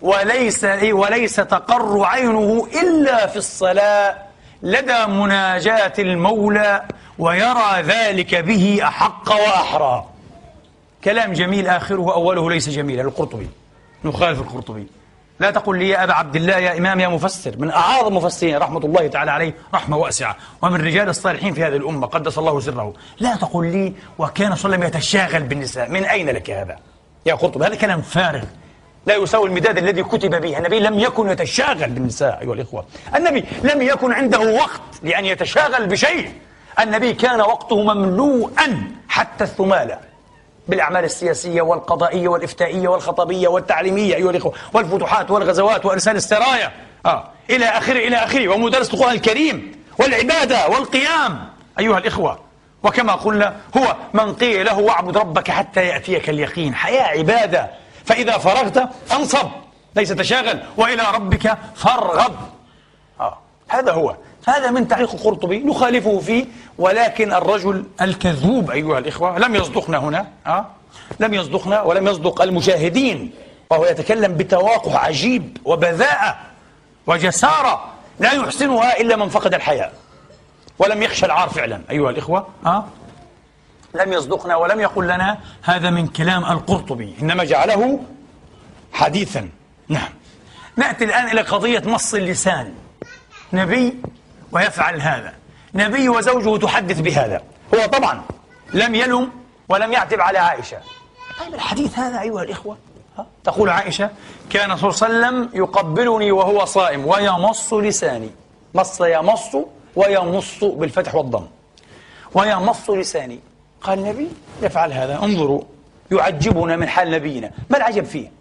[0.01, 4.17] وليس وليس تقر عينه إلا في الصلاة.
[4.63, 6.83] لدى مناجاة المولى
[7.19, 10.05] ويرى ذلك به أحق وأحرى.
[11.03, 13.01] كلام جميل آخره أوله ليس جميلا.
[13.01, 13.49] القرطبي.
[14.05, 14.87] نخالف القرطبي.
[15.39, 18.79] لا تقل لي يا أبا عبد الله يا إمام يا مفسر من أعاظم المفسرين رحمة
[18.79, 22.93] الله تعالى عليه رحمة واسعة ومن رجال الصالحين في هذه الأمة قدس الله سره.
[23.19, 26.75] لا تقل لي وكان صلى الله عليه وسلم يتشاغل بالنساء من أين لك هذا؟
[27.25, 28.43] يا قرطبي هذا كلام فارغ.
[29.05, 32.85] لا يساوي المداد الذي كتب به النبي لم يكن يتشاغل بالنساء أيها الإخوة.
[33.15, 36.33] النبي لم يكن عنده وقت لأن يتشاغل بشيء.
[36.79, 40.08] النبي كان وقته مملوءا حتى الثمالة.
[40.69, 46.71] بالأعمال السياسية والقضائية والإفتائية والخطبية والتعليمية أيها الإخوة والفتوحات والغزوات وإرسال السرايا.
[47.05, 47.23] آه.
[47.49, 48.47] إلى آخره إلى آخره.
[48.47, 51.49] ومدرسة القرآن الكريم والعبادة والقيام.
[51.79, 52.39] أيها الإخوة
[52.83, 56.75] وكما قلنا هو من قيل له واعبد ربك حتى يأتيك اليقين.
[56.75, 57.69] حياة عبادة.
[58.05, 59.49] فإذا فرغت فانصب
[59.95, 60.59] ليس تشاغل.
[60.77, 62.35] وإلى ربك فارغب.
[63.19, 63.37] آه.
[63.67, 64.15] هذا هو.
[64.49, 66.45] هذا من تعليق القرطبي نخالفه فيه
[66.77, 70.65] ولكن الرجل الكذوب أيها الإخوة لم يصدقنا هنا آه؟
[71.19, 73.31] لم يصدقنا ولم يصدق المشاهدين
[73.69, 76.37] وهو يتكلم بتواقع عجيب وبذاءة
[77.07, 77.85] وجسارة
[78.19, 79.91] لا يحسنها إلا من فقد الحياة
[80.79, 82.85] ولم يخشى العار فعلا أيها الإخوة آه؟
[83.95, 87.99] لم يصدقنا ولم يقل لنا هذا من كلام القرطبي إنما جعله
[88.93, 89.49] حديثا
[89.87, 90.09] نعم
[90.77, 92.73] نأتي الآن إلى قضية نص اللسان
[93.53, 93.93] نبي
[94.51, 95.33] ويفعل هذا.
[95.73, 97.41] نبي وزوجه تحدث بهذا.
[97.75, 98.21] هو طبعا
[98.73, 99.31] لم يلم
[99.69, 100.77] ولم يعتب على عائشة.
[101.39, 102.77] طيب الحديث هذا أيها الإخوة؟
[103.43, 104.09] تقول عائشة
[104.49, 108.29] كان صلى الله عليه وسلم يقبلني وهو صائم ويمص لساني.
[108.73, 109.55] مص يمص
[109.95, 111.47] ويمص بالفتح والضم.
[112.33, 113.39] ويمص لساني.
[113.81, 114.29] قال النبي
[114.61, 115.23] يفعل هذا.
[115.23, 115.61] انظروا
[116.11, 117.51] يعجبنا من حال نبينا.
[117.69, 118.31] ما العجب فيه؟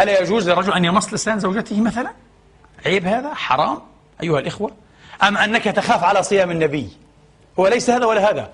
[0.00, 2.10] ألا يجوز لرجل أن يمص لسان زوجته مثلا؟
[2.86, 3.78] عيب هذا؟ حرام؟
[4.22, 4.70] أيها الإخوة؟
[5.22, 6.88] أم أنك تخاف على صيام النبي؟
[7.58, 8.48] هو ليس هذا ولا هذا.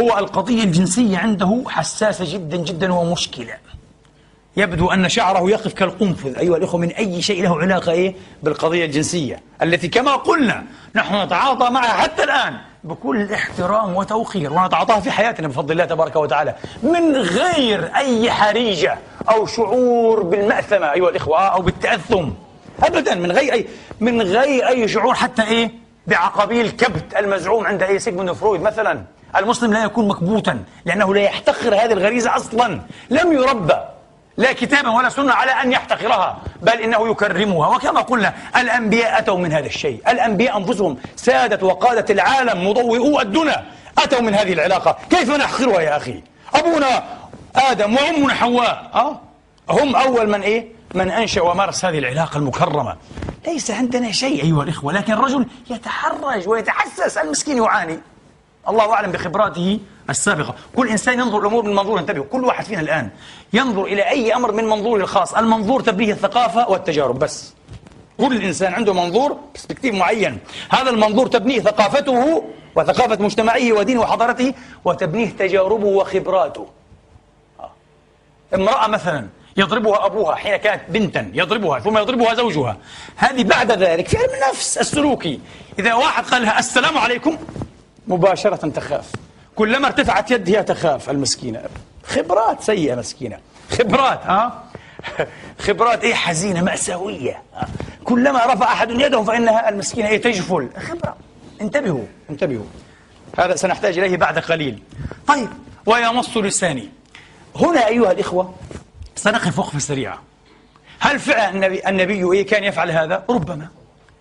[0.00, 3.54] هو القضية الجنسية عنده حساسة جدا جدا ومشكلة.
[4.56, 6.38] يبدو أن شعره يقف كالقنفذ.
[6.38, 9.42] أيها الأخوة من أي شيء له علاقة إيه؟ بالقضية الجنسية.
[9.62, 15.72] التي كما قلنا نحن نتعاطى معها حتى الآن بكل احترام وتوقير ونتعاطاها في حياتنا بفضل
[15.72, 16.54] الله تبارك وتعالى.
[16.82, 18.98] من غير أي حريجة
[19.28, 22.30] أو شعور بالمأثمة أيها الإخوة أو بالتأثم.
[22.82, 23.66] أبدا من غير أي
[24.00, 29.02] من غير أي شعور حتى إيه؟ بعقبيل كبت المزعوم عند أي سيجموند فرويد مثلا.
[29.36, 32.80] المسلم لا يكون مكبوتا لأنه لا يحتقر هذه الغريزة أصلا.
[33.10, 33.74] لم يربى
[34.36, 37.68] لا كتابا ولا سنة على أن يحتقرها بل إنه يكرمها.
[37.68, 40.00] وكما قلنا الأنبياء أتوا من هذا الشيء.
[40.08, 43.64] الأنبياء أنفسهم سادة وقادة العالم مضوئو الدنا
[43.98, 44.96] أتوا من هذه العلاقة.
[45.10, 46.22] كيف نحقرها يا أخي؟
[46.54, 47.04] أبونا
[47.56, 48.90] آدم وأمنا حواء.
[48.94, 49.20] أه؟
[49.70, 52.96] هم أول من إيه؟ من أنشأ ومارس هذه العلاقة المكرمة.
[53.46, 57.98] ليس عندنا شيء أيها الإخوة لكن الرجل يتحرج ويتحسس المسكين يعاني.
[58.68, 59.80] الله أعلم بخبراته
[60.10, 60.54] السابقة.
[60.76, 63.10] كل إنسان ينظر الأمور من منظور انتبهوا كل واحد فينا الآن
[63.52, 65.34] ينظر إلى أي أمر من منظوره الخاص.
[65.34, 67.54] المنظور تبنيه الثقافة والتجارب بس.
[68.18, 70.38] كل إنسان عنده منظور برسبكتيف معين.
[70.70, 72.44] هذا المنظور تبنيه ثقافته
[72.76, 74.54] وثقافة مجتمعه ودينه وحضارته
[74.84, 76.66] وتبنيه تجاربه وخبراته.
[77.60, 77.70] آه.
[78.54, 82.76] امرأة مثلا يضربها أبوها حين كانت بنتا يضربها ثم يضربها زوجها.
[83.16, 85.40] هذه بعد ذلك في علم النفس السلوكي.
[85.78, 87.36] إذا واحد قال لها السلام عليكم
[88.06, 89.10] مباشرة تخاف.
[89.56, 91.10] كلما ارتفعت يدها تخاف.
[91.10, 91.62] المسكينة
[92.04, 93.38] خبرات سيئة مسكينة.
[93.70, 94.62] خبرات ها؟
[95.66, 97.42] خبرات إيه؟ حزينة مأساوية.
[98.04, 100.68] كلما رفع أحد يده فإنها المسكينة إيه؟ تجفل.
[100.88, 101.16] خبرة.
[101.60, 102.66] انتبهوا انتبهوا.
[103.38, 104.82] هذا سنحتاج إليه بعد قليل.
[105.26, 105.48] طيب
[105.86, 106.88] ويمص لساني.
[107.56, 108.54] هنا أيها الإخوة
[109.16, 110.22] سنقف وقفة سريعة
[111.00, 113.68] هل فعلا النبي, النبي إيه كان يفعل هذا؟ ربما.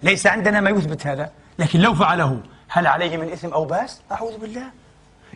[0.04, 1.32] ليس عندنا ما يثبت هذا.
[1.60, 4.64] لكن لو فعله هل عليه من إثم أو بأس؟ أعوذ بالله.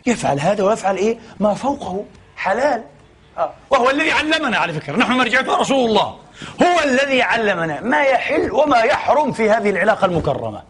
[0.06, 2.04] يفعل هذا ويفعل إيه؟ ما فوقه.
[2.36, 2.82] حلال.
[3.38, 3.52] آه.
[3.70, 4.96] وهو الذي علمنا على فكرة.
[4.96, 6.16] نحن مرجعته رسول الله.
[6.62, 10.62] هو الذي علمنا ما يحل وما يحرم في هذه العلاقة المكرمة.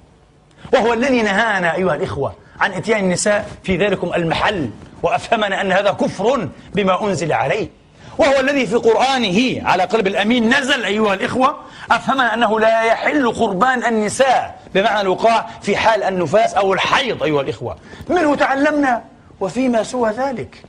[0.74, 4.70] وهو الذي نهانا أيها الإخوة عن إتيان النساء في ذلكم المحل.
[5.02, 7.79] وأفهمنا أن هذا كفر بما أنزل عليه.
[8.18, 11.56] وهو الذي في قرآنه على قلب الأمين نزل أيها الإخوة
[11.90, 17.76] أفهمنا أنه لا يحل قربان النساء بمعنى الوقاع في حال النفاس أو الحيض أيها الإخوة.
[18.08, 19.04] منه تعلمنا
[19.40, 20.64] وفيما سوى ذلك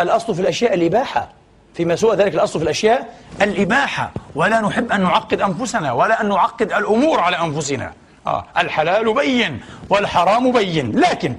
[0.00, 1.28] الأصل في الأشياء الإباحة.
[1.74, 4.10] فيما سوى ذلك الأصل في الأشياء الإباحة.
[4.34, 7.92] ولا نحب أن نعقد أنفسنا ولا أن نعقد الأمور على أنفسنا.
[8.26, 10.92] آه الحلال بين والحرام بين.
[10.98, 11.36] لكن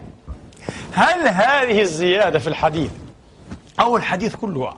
[0.93, 2.91] هل هذه الزيادة في الحديث
[3.80, 4.74] أو الحديث كله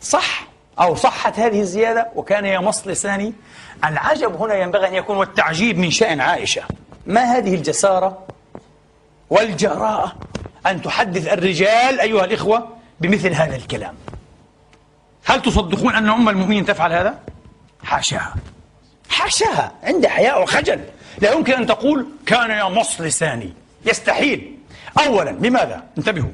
[0.00, 0.46] صح
[0.80, 3.32] أو صحت هذه الزيادة وكان يمص لساني
[3.84, 6.62] العجب هنا ينبغي أن يكون والتعجيب من شأن عائشة.
[7.06, 8.26] ما هذه الجسارة
[9.30, 10.16] والجراءة
[10.66, 13.94] أن تحدث الرجال أيها الإخوة بمثل هذا الكلام؟
[15.24, 17.18] هل تصدقون أن أم المؤمنين تفعل هذا؟
[17.84, 18.34] حاشاها.
[19.10, 20.80] حاشاها عندها حياء وخجل.
[21.18, 23.52] لا يمكن أن تقول كان يمص لساني
[23.84, 24.58] يستحيل.
[25.06, 26.30] أولا لماذا؟ انتبهوا.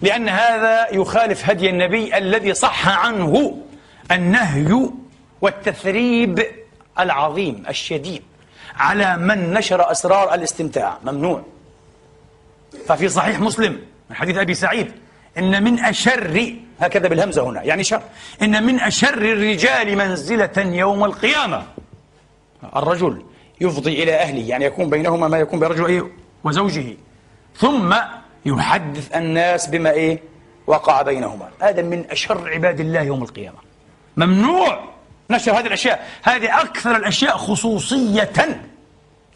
[0.00, 3.58] لأن هذا يخالف هدي النبي الذي صح عنه
[4.12, 4.90] النهي
[5.40, 6.46] والتثريب
[6.98, 8.22] العظيم الشديد
[8.76, 11.42] على من نشر أسرار الاستمتاع ممنوع
[12.86, 13.80] ففي صحيح مسلم
[14.10, 14.92] من حديث أبي سعيد
[15.38, 18.02] إن من أشر هكذا بالهمزة هنا يعني شر
[18.42, 21.62] إن من أشر الرجال منزلة يوم القيامة.
[22.76, 23.24] الرجل
[23.60, 26.10] يفضي إلى أهله يعني يكون بينهما ما يكون برجل
[26.44, 26.96] وزوجه.
[27.56, 27.94] ثم
[28.46, 30.18] يحدث الناس بما إيه؟
[30.66, 31.48] وقع بينهما.
[31.60, 33.58] هذا من أشر عباد الله يوم القيامة.
[34.16, 34.80] ممنوع
[35.30, 36.08] نشر هذه الأشياء.
[36.22, 38.30] هذه أكثر الأشياء خصوصية.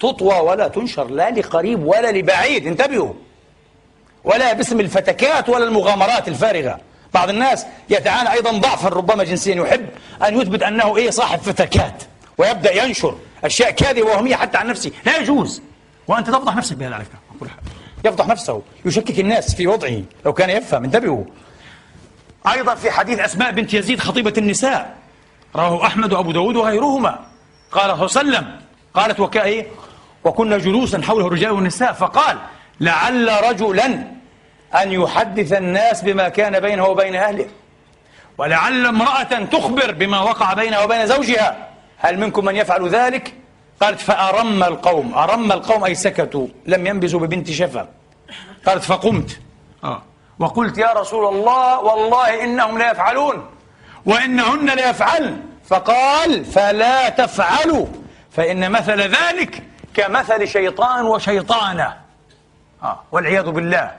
[0.00, 2.66] تطوى ولا تنشر لا لقريب ولا لبعيد.
[2.66, 3.12] انتبهوا.
[4.24, 6.80] ولا باسم الفتكات ولا المغامرات الفارغة.
[7.14, 9.86] بعض الناس يتعانى أيضا ضعفا ربما جنسيا يحب
[10.28, 12.02] أن يثبت أنه إيه؟ صاحب فتكات.
[12.38, 14.90] ويبدأ ينشر أشياء كاذبة وهمية حتى عن نفسه.
[15.06, 15.62] لا يجوز.
[16.08, 17.50] وأنت تفضح نفسك بهذا على فكرة.
[18.04, 21.24] يفضح نفسه يشكك الناس في وضعه لو كان يفهم انتبهوا.
[22.52, 24.96] أيضا في حديث أسماء بنت يزيد خطيبة النساء
[25.56, 27.18] رواه أحمد وأبو داود وغيرهما.
[27.72, 28.60] قال صلى الله عليه وسلم
[28.94, 29.66] قالت وكأي
[30.24, 32.38] وكنا جلوسا حوله الرجال والنساء فقال
[32.80, 33.86] لعل رجلا
[34.82, 37.46] أن يحدث الناس بما كان بينه وبين أهله.
[38.38, 41.68] ولعل امرأة تخبر بما وقع بينها وبين زوجها.
[41.98, 43.34] هل منكم من يفعل ذلك؟
[43.80, 45.14] قالت فأرم القوم.
[45.14, 46.46] أرم القوم أي سكتوا.
[46.66, 47.88] لم ينبزوا ببنت شفا.
[48.66, 49.40] قالت فقمت.
[49.84, 50.02] آه.
[50.38, 53.46] وقلت يا رسول الله والله إنهم لا يفعلون.
[54.06, 57.86] وإنهن لا يفعلن فقال فلا تفعلوا.
[58.30, 59.62] فإن مثل ذلك
[59.94, 61.94] كمثل شيطان وشيطانة.
[62.82, 63.00] آه.
[63.12, 63.92] والعياذ بالله.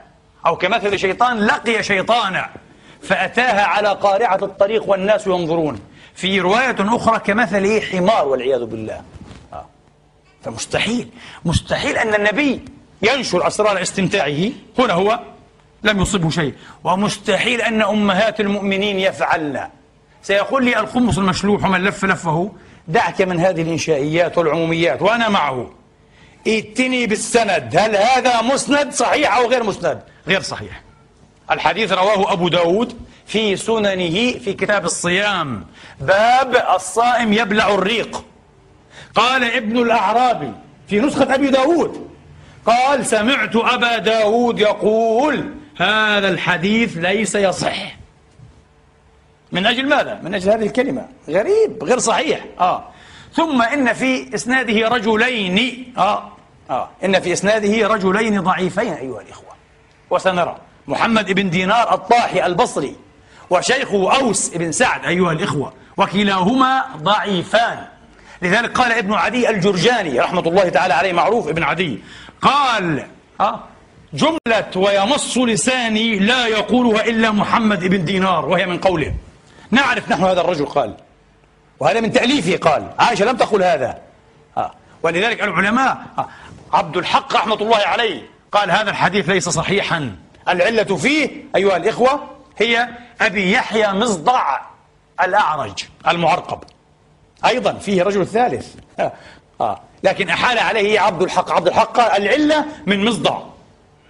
[0.46, 2.50] أو كمثل شيطان لقي شيطانا.
[3.02, 5.80] فأتاها على قارعة الطريق والناس ينظرون.
[6.14, 9.00] في رواية أخرى كمثل إيه؟ حمار والعياذ بالله.
[10.44, 11.08] فمستحيل
[11.44, 12.60] مستحيل أن النبي
[13.02, 14.50] ينشر أسرار استمتاعه.
[14.78, 15.20] هنا هو
[15.82, 16.54] لم يصبه شيء.
[16.84, 19.68] ومستحيل أن أمهات المؤمنين يفعلن.
[20.22, 22.52] سيقول لي الخمس المشلوح ومن لف لفه
[22.88, 25.70] دعك من هذه الإنشائيات والعموميات وأنا معه.
[26.46, 27.76] ائتني بالسند.
[27.76, 30.82] هل هذا مسند صحيح أو غير مسند؟ غير صحيح.
[31.50, 35.66] الحديث رواه أبو داود في سننه في كتاب الصيام.
[36.00, 38.24] باب الصائم يبلع الريق.
[39.14, 40.52] قال ابن الأعرابي
[40.88, 42.08] في نسخة أبي داود
[42.66, 47.96] قال سمعت أبا داود يقول هذا الحديث ليس يصح.
[49.52, 51.08] من أجل ماذا؟ من أجل هذه الكلمة.
[51.28, 52.44] غريب غير صحيح.
[52.60, 52.84] آه.
[53.32, 55.92] ثم إن في إسناده رجلين.
[55.98, 56.32] آه.
[56.70, 56.88] آه.
[57.04, 59.52] إن في إسناده رجلين ضعيفين أيها الإخوة.
[60.10, 60.56] وسنرى
[60.88, 62.96] محمد بن دينار الطاحي البصري
[63.50, 67.91] وشيخه أوس بن سعد أيها الإخوة وكلاهما ضعيفان.
[68.42, 71.98] لذلك قال ابن عدي الجرجاني رحمة الله تعالى عليه معروف ابن عدي
[72.42, 73.06] قال
[73.40, 73.60] أه
[74.14, 79.14] جملة ويمص لساني لا يقولها إلا محمد بن دينار وهي من قوله
[79.70, 80.94] نعرف نحن هذا الرجل قال
[81.80, 83.98] وهذا من تأليفه قال عائشة لم تقل هذا
[84.56, 84.70] آه.
[85.02, 86.28] ولذلك العلماء آه.
[86.72, 90.16] عبد الحق رحمة الله عليه قال هذا الحديث ليس صحيحا
[90.48, 92.88] العلة فيه أيها الإخوة هي
[93.20, 94.60] أبي يحيى مصدع
[95.24, 96.58] الأعرج المعرقب
[97.46, 98.74] أيضا فيه رجل ثالث.
[99.60, 99.80] آه.
[100.02, 101.50] لكن أحال عليه عبد الحق.
[101.50, 103.38] عبد الحق قال العلة من مصدع.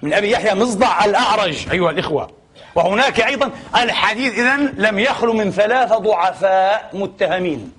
[0.02, 2.30] من أبي يحيى مصدع الأعرج أيها الإخوة.
[2.74, 7.72] وهناك أيضا الحديث إذن لم يخلو من ثلاثة ضعفاء متهمين.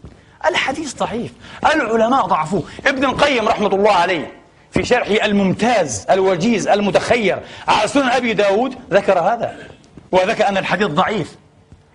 [0.46, 1.32] الحديث ضعيف.
[1.76, 2.64] العلماء ضعفوه.
[2.88, 4.32] ابن القيم رحمة الله عليه
[4.72, 9.58] في شرحه الممتاز الوجيز المتخير على سنن أبي داود ذكر هذا.
[10.12, 11.36] وذكر أن الحديث ضعيف.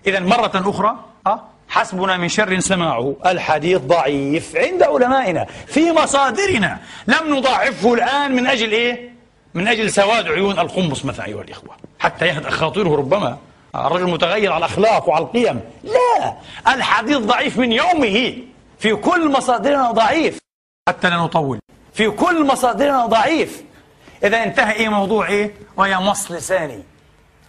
[0.07, 0.95] إذا مرة أخرى
[1.27, 3.15] أه؟ حسبنا من شر سماعه.
[3.25, 5.45] الحديث ضعيف عند علمائنا.
[5.67, 9.09] في مصادرنا لم نضاعفه الآن من أجل إيه؟
[9.53, 11.75] من أجل سواد عيون القمص مثلا أيها الإخوة.
[11.99, 13.37] حتى يهدأ خاطره ربما.
[13.75, 15.61] الرجل متغير على الأخلاق وعلى القيم.
[15.83, 16.33] لا.
[16.67, 18.37] الحديث ضعيف من يومه.
[18.79, 20.39] في كل مصادرنا ضعيف.
[20.89, 21.59] حتى لا نطول.
[21.93, 23.63] في كل مصادرنا ضعيف.
[24.23, 26.83] إذا انتهى إيه موضوع إيه؟ ويمص لساني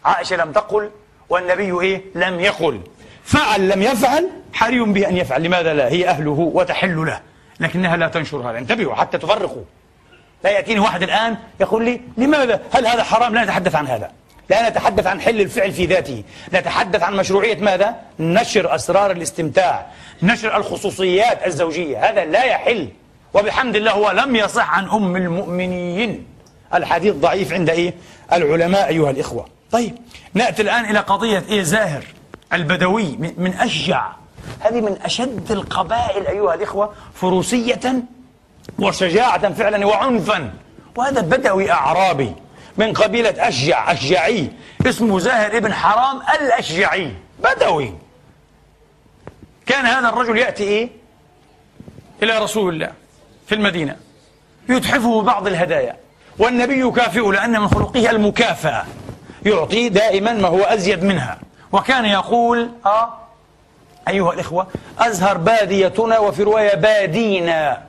[0.04, 0.90] عائشة لم تقل
[1.28, 2.80] والنبي إيه؟ لم يقل.
[3.30, 5.42] فعل لم يفعل حري به أن يفعل.
[5.42, 7.20] لماذا لا؟ هي أهله وتحل له.
[7.60, 8.58] لكنها لا تنشر هذا.
[8.58, 9.62] انتبهوا حتى تفرقوا.
[10.44, 14.10] لا يأتيني واحد الآن يقول لي لماذا؟ هل هذا حرام؟ لا نتحدث عن هذا.
[14.48, 16.22] لا نتحدث عن حل الفعل في ذاته.
[16.54, 19.86] نتحدث عن مشروعية ماذا؟ نشر أسرار الاستمتاع.
[20.22, 22.10] نشر الخصوصيات الزوجية.
[22.10, 22.88] هذا لا يحل.
[23.34, 26.26] وبحمد الله هو لم يصح عن أم المؤمنين.
[26.74, 27.94] الحديث ضعيف عند إيه؟
[28.32, 29.46] العلماء أيها الإخوة.
[29.70, 29.98] طيب
[30.34, 32.04] نأتي الآن إلى قضية إيه؟ زاهر.
[32.52, 34.06] البدوي من أشجع.
[34.60, 37.94] هذه من أشد القبائل أيها الإخوة فروسية
[38.78, 40.52] وشجاعة فعلا وعنفا.
[40.96, 42.32] وهذا بدوي أعرابي
[42.76, 44.50] من قبيلة أشجع أشجعي.
[44.86, 47.14] اسمه زاهر ابن حرام الأشجعي.
[47.44, 47.94] بدوي.
[49.66, 50.88] كان هذا الرجل يأتي إيه؟
[52.22, 52.92] إلى رسول الله
[53.46, 53.96] في المدينة.
[54.68, 55.96] يتحفه بعض الهدايا.
[56.38, 58.84] والنبي يكافئه لأن من خلقه المكافأة.
[59.46, 61.38] يعطي دائما ما هو أزيد منها.
[61.72, 63.08] وكان يقول آه
[64.08, 64.66] أيها الإخوة
[64.98, 67.82] أزهر باديتنا وفي رواية بادينا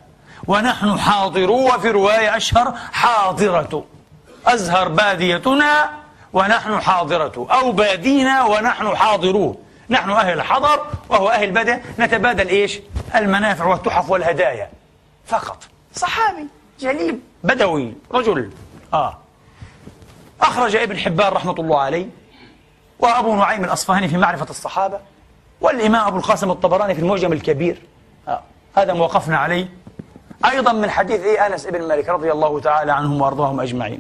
[0.47, 3.85] ونحن حاضرو وفي رواية أشهر حاضرة.
[4.47, 5.89] أزهر باديتنا
[6.33, 9.57] ونحن حاضرة أو بادينا ونحن حاضرون
[9.89, 12.79] نحن أهل الحضر وهو أهل البدء نتبادل إيش؟
[13.15, 14.69] المنافع والتحف والهدايا.
[15.25, 15.57] فقط.
[15.95, 16.47] صحابي
[16.79, 17.19] جليل.
[17.43, 18.51] بدوي رجل.
[18.93, 19.17] آه.
[20.41, 22.07] أخرج ابن حبان رحمة الله عليه.
[23.01, 24.99] وأبو نعيم الأصفهاني في معرفة الصحابة
[25.61, 27.81] والإمام أبو القاسم الطبراني في المعجم الكبير.
[28.27, 28.41] آه.
[28.77, 29.69] هذا ما وقفنا عليه.
[30.45, 33.99] أيضا من حديث إيه أنس بن مالك رضي الله تعالى عنهم وأرضاهم أجمعين.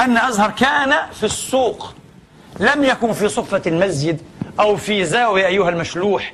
[0.00, 1.94] أن أزهر كان في السوق
[2.60, 4.20] لم يكن في صفة المسجد
[4.60, 6.32] أو في زاوية أيها المشلوح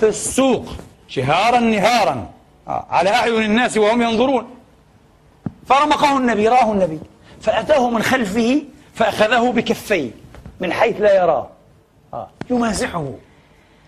[0.00, 0.66] في السوق
[1.08, 2.30] شهارا نهارا
[2.68, 4.50] آه، على أعين الناس وهم ينظرون.
[5.66, 7.00] فرمقه النبي راه النبي
[7.40, 8.62] فأتاه من خلفه
[8.94, 10.10] فأخذه بكفيه.
[10.60, 11.48] من حيث لا يراه.
[12.14, 13.12] آه، يمازحه.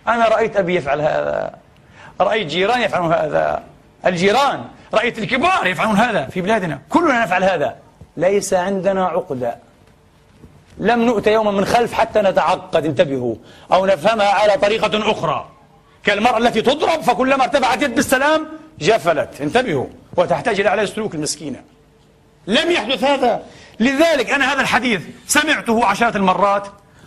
[0.08, 1.54] أنا رأيت أبي يفعل هذا.
[2.20, 3.62] رأيت جيران يفعلون هذا.
[4.06, 4.64] الجيران.
[4.94, 6.78] رأيت الكبار يفعلون هذا في بلادنا.
[6.88, 7.76] كلنا نفعل هذا.
[8.16, 9.56] ليس عندنا عقدة.
[10.78, 12.84] لم نؤت يوما من خلف حتى نتعقد.
[12.84, 13.34] انتبهوا.
[13.72, 15.48] أو نفهمها على طريقة أخرى.
[16.04, 19.40] كالمرأة التي تضرب فكلما ارتفعت يد بالسلام جفلت.
[19.40, 19.86] انتبهوا.
[20.16, 21.62] وتحتاج إلى علاج سلوك المسكينة.
[22.46, 23.42] لم يحدث هذا.
[23.82, 26.66] لذلك أنا هذا الحديث سمعته عشرات المرات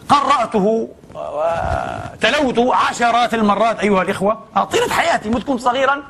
[0.10, 6.04] قرأته وتلوته عشرات المرات أيها الإخوة طيلة حياتي مت كنت صغيرا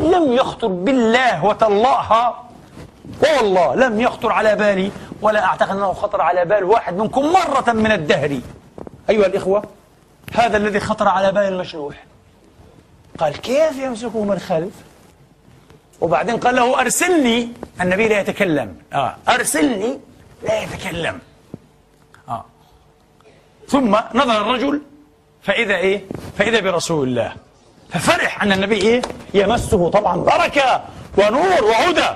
[0.00, 2.34] لم يخطر بالله وتالله
[3.22, 4.90] والله لم يخطر على بالي
[5.22, 8.40] ولا أعتقد أنه خطر على بال واحد منكم مرة من الدهر.
[9.10, 9.62] أيها الإخوة
[10.34, 12.04] هذا الذي خطر على بال المشلوح
[13.18, 14.72] قال كيف يمسكه من خلف؟
[16.00, 17.48] وبعدين قال له أرسلني
[17.80, 18.76] النبي لا يتكلم.
[18.92, 19.16] آه.
[19.28, 20.00] أرسلني
[20.42, 21.18] لا يتكلم.
[22.28, 22.44] آه.
[23.68, 24.82] ثم نظر الرجل
[25.42, 26.04] فإذا إيه؟
[26.38, 27.32] فإذا برسول الله.
[27.90, 29.02] ففرح أن النبي إيه؟
[29.34, 30.84] يمسه طبعا بركة
[31.18, 32.08] ونور وهدى.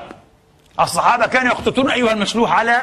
[0.80, 2.82] الصحابة كانوا يقتطون أيها المشلوح على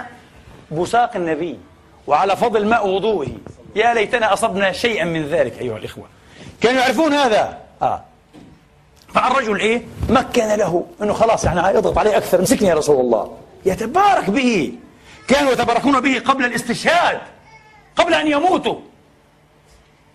[0.71, 1.59] بساق النبي
[2.07, 3.31] وعلى فضل ماء وضوءه
[3.75, 6.05] يا ليتنا أصبنا شيئا من ذلك أيها الإخوة.
[6.61, 7.57] كانوا يعرفون هذا.
[7.81, 8.03] آه.
[9.17, 10.85] فالرجل إيه؟ مكن له.
[11.01, 12.41] أنه خلاص يعني اضغط عليه أكثر.
[12.41, 13.37] مسكني يا رسول الله.
[13.65, 14.73] يتبارك به.
[15.27, 17.19] كانوا يتبركون به قبل الاستشهاد.
[17.95, 18.75] قبل أن يموتوا.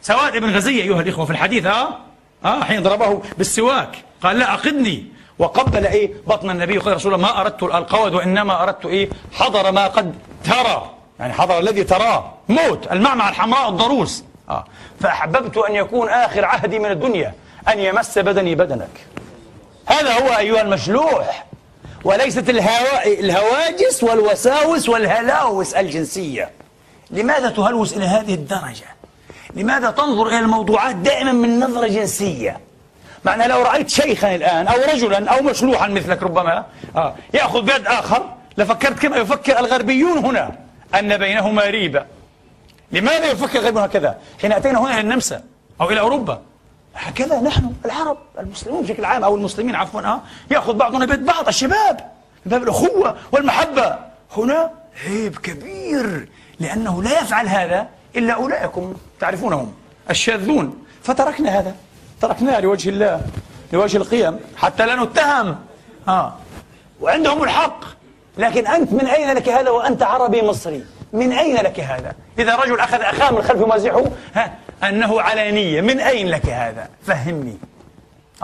[0.03, 1.98] سواد بن غزية أيها الإخوة في الحديث ها؟
[2.44, 4.05] ها؟ حين ضربه بالسواك.
[4.22, 5.07] قال لا أقدني.
[5.38, 9.86] وقبل إيه؟ بطن النبي وقال رسول الله ما أردت القود وإنما أردت إيه؟ حضر ما
[9.86, 10.90] قد ترى.
[11.20, 12.32] يعني حضر الذي تراه.
[12.48, 12.92] موت.
[12.92, 14.24] المعمعة الحمراء الضروس.
[14.48, 14.64] آه.
[15.00, 17.34] فأحببت أن يكون آخر عهدي من الدنيا.
[17.68, 19.06] أن يمس بدني بدنك
[19.86, 21.46] هذا هو أيها المشلوح
[22.04, 23.06] وليست الهوا...
[23.06, 26.50] الهواجس والوساوس والهلاوس الجنسية
[27.10, 28.86] لماذا تهلوس إلى هذه الدرجة؟
[29.54, 32.60] لماذا تنظر إلى الموضوعات دائما من نظرة جنسية؟
[33.24, 36.64] معنى لو رأيت شيخا الآن أو رجلا أو مشلوحا مثلك ربما
[36.96, 40.50] آه يأخذ بيد آخر لفكرت كما يفكر الغربيون هنا
[40.94, 42.04] أن بينهما ريبة
[42.92, 45.42] لماذا يفكر الغربيون هكذا؟ حين أتينا هنا إلى النمسا
[45.80, 46.42] أو إلى أوروبا
[46.95, 50.20] هكذا نحن العرب المسلمون بشكل عام أو المسلمين عفوا آه
[50.51, 52.01] يأخذ بعضنا بيد بعض الشباب
[52.47, 53.99] من باب الأخوة والمحبة.
[54.36, 54.70] هنا
[55.07, 56.28] عيب كبير
[56.61, 59.72] لأنه لا يفعل هذا إلا أولئكم تعرفونهم
[60.11, 61.74] الشاذون فتركنا هذا
[62.20, 63.20] تركناه لوجه الله
[63.72, 65.57] لوجه القيم حتى لا نتهم.
[66.09, 66.34] آه.
[67.01, 67.84] وعندهم الحق.
[68.38, 72.80] لكن أنت من أين لك هذا وأنت عربي مصري؟ من أين لك هذا؟ إذا رجل
[72.80, 74.53] أخذ أخاه من خلف يمازحه ها
[74.85, 77.57] أنه علانية من أين لك هذا؟ فهمني.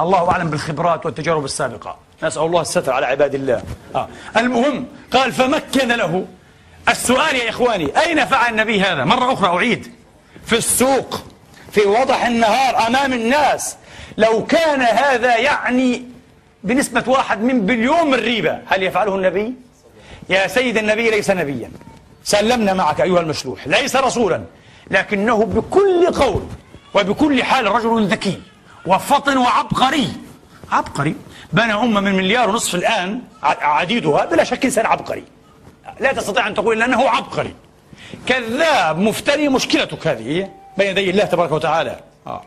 [0.01, 1.97] الله أعلم بالخبرات والتجارب السابقة.
[2.23, 3.63] نسأل الله الستر على عباد الله.
[3.95, 4.09] آه.
[4.37, 6.27] المهم قال فمكن له.
[6.89, 9.93] السؤال يا إخواني أين فعل النبي هذا؟ مرة أخرى أعيد.
[10.47, 11.21] في السوق
[11.73, 13.77] في وضح النهار أمام الناس.
[14.19, 16.03] لو كان هذا يعني
[16.65, 19.55] بنسبة واحد من بليون من ريبة هل يفعله النبي؟
[20.29, 21.71] يا سيد النبي ليس نبيا.
[22.25, 23.69] سلمنا معك أيها المشلوح.
[23.69, 24.45] ليس رسولا.
[24.91, 26.43] لكنه بكل قول
[26.95, 28.43] وبكل حال رجل ذكي
[28.87, 30.13] وفطن وعبقري.
[30.73, 31.15] عبقري؟
[31.53, 35.25] بنى أمة من مليار ونصف الآن عديدها بلا شك إنسان عبقري.
[36.01, 37.55] لا تستطيع أن تقول أنه عبقري.
[38.27, 42.01] كذاب مفتري مشكلتك هذه بين يدي الله تبارك وتعالى.
[42.27, 42.43] آه.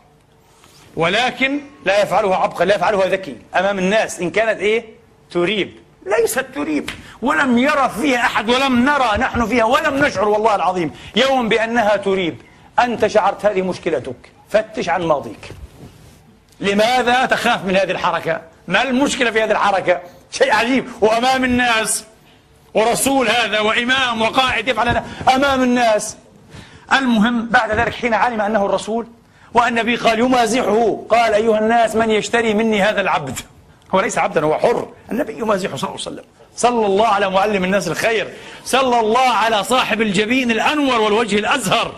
[0.96, 3.36] ولكن لا يفعلها عبقري لا يفعلها ذكي.
[3.54, 4.84] أمام الناس إن كانت إيه؟
[5.30, 5.81] تريب.
[6.06, 6.90] ليست تريب.
[7.22, 12.42] ولم يرى فيها أحد ولم نرى نحن فيها ولم نشعر والله العظيم يوم بأنها تريب.
[12.78, 14.32] أنت شعرت هذه مشكلتك.
[14.50, 15.50] فتش عن ماضيك.
[16.60, 20.00] لماذا تخاف من هذه الحركة؟ ما المشكلة في هذه الحركة؟
[20.30, 20.88] شيء عجيب.
[21.00, 22.04] وأمام الناس
[22.74, 25.04] ورسول هذا وإمام وقائد يفعل هذا.
[25.34, 26.16] أمام الناس.
[26.92, 29.06] المهم بعد ذلك حين علم أنه الرسول
[29.54, 33.40] والنبي قال يمازحه قال أيها الناس من يشتري مني هذا العبد؟
[33.94, 34.88] هو ليس عبدا هو حر.
[35.12, 36.24] النبي يمازحه صلى الله عليه وسلم.
[36.56, 38.32] صلى الله على معلم الناس الخير.
[38.64, 41.94] صلى الله على صاحب الجبين الأنور والوجه الأزهر.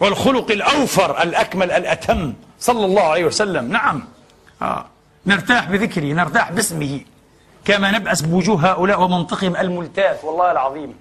[0.00, 2.34] والخلق الأوفر الأكمل الأتم.
[2.60, 3.72] صلى الله عليه وسلم.
[3.72, 4.04] نعم.
[4.62, 4.84] آه.
[5.26, 7.00] نرتاح بذكره نرتاح باسمه.
[7.64, 10.94] كما نبأس بوجوه هؤلاء ومنطقهم الملتاث والله العظيم.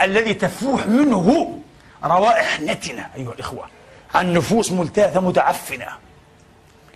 [0.00, 1.58] الذي تفوح منه
[2.04, 3.64] روائح نتنة أيها الإخوة.
[4.14, 6.05] عن نفوس ملتاثة متعفنة.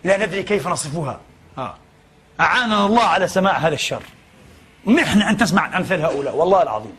[0.04, 1.20] لا ندري كيف نصفها
[1.58, 1.74] آه.
[2.40, 4.02] أعاننا الله على سماع هذا الشر
[4.86, 6.92] محنة أن تسمع أمثال هؤلاء والله العظيم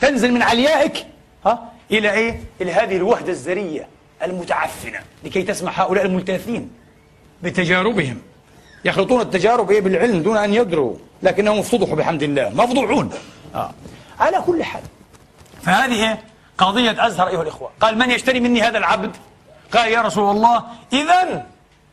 [0.00, 1.06] تنزل من عليائك
[1.46, 3.88] ها إلى إيه؟ إلى هذه الوحدة الزرية
[4.22, 6.70] المتعفنة لكي تسمع هؤلاء الملتاثين
[7.42, 8.18] بتجاربهم
[8.84, 13.10] يخلطون التجارب إيه بالعلم دون أن يدروا لكنهم افتضحوا بحمد الله مفضوحون
[13.54, 13.70] آه.
[14.20, 14.82] على كل حال
[15.62, 16.18] فهذه؟
[16.58, 19.16] قضية أزهر أيها الإخوة قال من يشتري مني هذا العبد
[19.72, 21.46] قال يا رسول الله إذا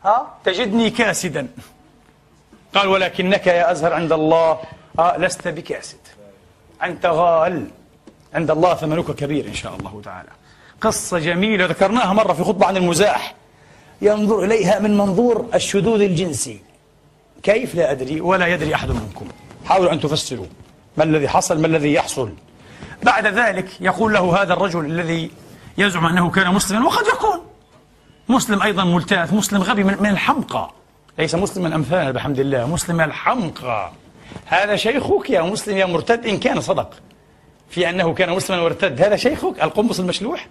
[0.05, 1.47] ها؟ تجدني كاسدا.
[2.75, 4.59] قال ولكنك يا أزهر عند الله.
[4.99, 5.97] آه لست بكاسد.
[6.83, 7.67] أنت غال.
[8.33, 10.29] عند الله ثمنك كبير إن شاء الله تعالى.
[10.81, 13.35] قصة جميلة ذكرناها مرة في خطبة عن المزاح.
[14.01, 16.59] ينظر إليها من منظور الشذوذ الجنسي.
[17.43, 19.27] كيف؟ لا أدري ولا يدري أحد منكم.
[19.65, 20.45] حاولوا أن تفسروا.
[20.97, 22.33] ما الذي حصل؟ ما الذي يحصل؟
[23.03, 25.31] بعد ذلك يقول له هذا الرجل الذي
[25.77, 27.52] يزعم أنه كان مسلما وقد يكون.
[28.29, 29.33] مسلم أيضا ملتأث.
[29.33, 30.71] مسلم غبي من, الحمقى.
[31.17, 32.65] ليس مسلم الأمثال بحمد الله.
[32.67, 33.91] مسلم الحمقى.
[34.45, 36.89] هذا شيخك يا مسلم يا مرتد إن كان صدق.
[37.69, 40.47] في أنه كان مسلما وارتد هذا شيخك القنبص المشلوح.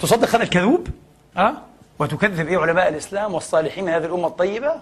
[0.00, 0.88] تصدق هذا الكذوب؟
[1.36, 1.52] أه؟
[1.98, 4.72] وتكذب إيه علماء الإسلام والصالحين من هذه الأمة الطيبة؟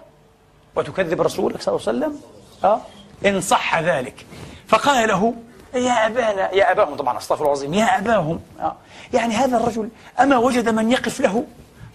[0.75, 2.21] وتكذب رسولك صلى الله عليه وسلم؟
[2.63, 2.81] أه؟
[3.25, 4.25] إن صح ذلك.
[4.67, 5.33] فقال له
[5.73, 8.39] يا أبانا يا أباهم طبعا أستغفر العظيم يا أباهم.
[8.59, 8.75] أه؟
[9.13, 11.45] يعني هذا الرجل أما وجد من يقف له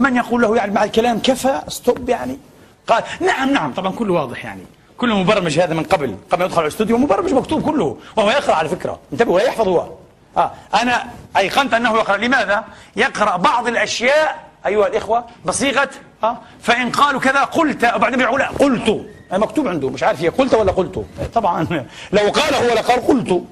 [0.00, 2.38] من يقول له يعني مع الكلام كفى ستوب يعني.
[2.86, 4.62] قال نعم نعم طبعا كله واضح يعني.
[4.98, 6.16] كله مبرمج هذا من قبل.
[6.30, 8.98] قبل يدخل على الاستوديو مبرمج مكتوب كله وهو يقرأ على فكرة.
[9.12, 9.88] انتبهوا ولا يحفظ هو.
[10.36, 10.50] آه
[10.82, 12.16] أنا أيقنت أنه يقرأ.
[12.16, 12.64] لماذا؟
[12.96, 14.50] يقرأ بعض الأشياء.
[14.66, 15.90] أيها الإخوة بصيغة
[16.24, 19.06] آه فإن قالوا كذا قلت وبعدين يقول قلت.
[19.32, 21.04] مكتوب عنده مش عارف هي قلت ولا قلت.
[21.34, 21.66] طبعا
[22.12, 23.44] لو قال هو لقال قلت.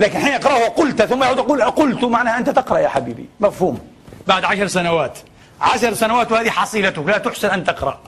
[0.00, 3.28] لكن حين يقرأه قلت ثم يعود يقول قلت معناها أنت تقرأ يا حبيبي.
[3.40, 3.78] مفهوم.
[4.26, 5.18] بعد عشر سنوات.
[5.60, 8.00] عشر سنوات وهذه حصيلتك لا تحسن أن تقرأ.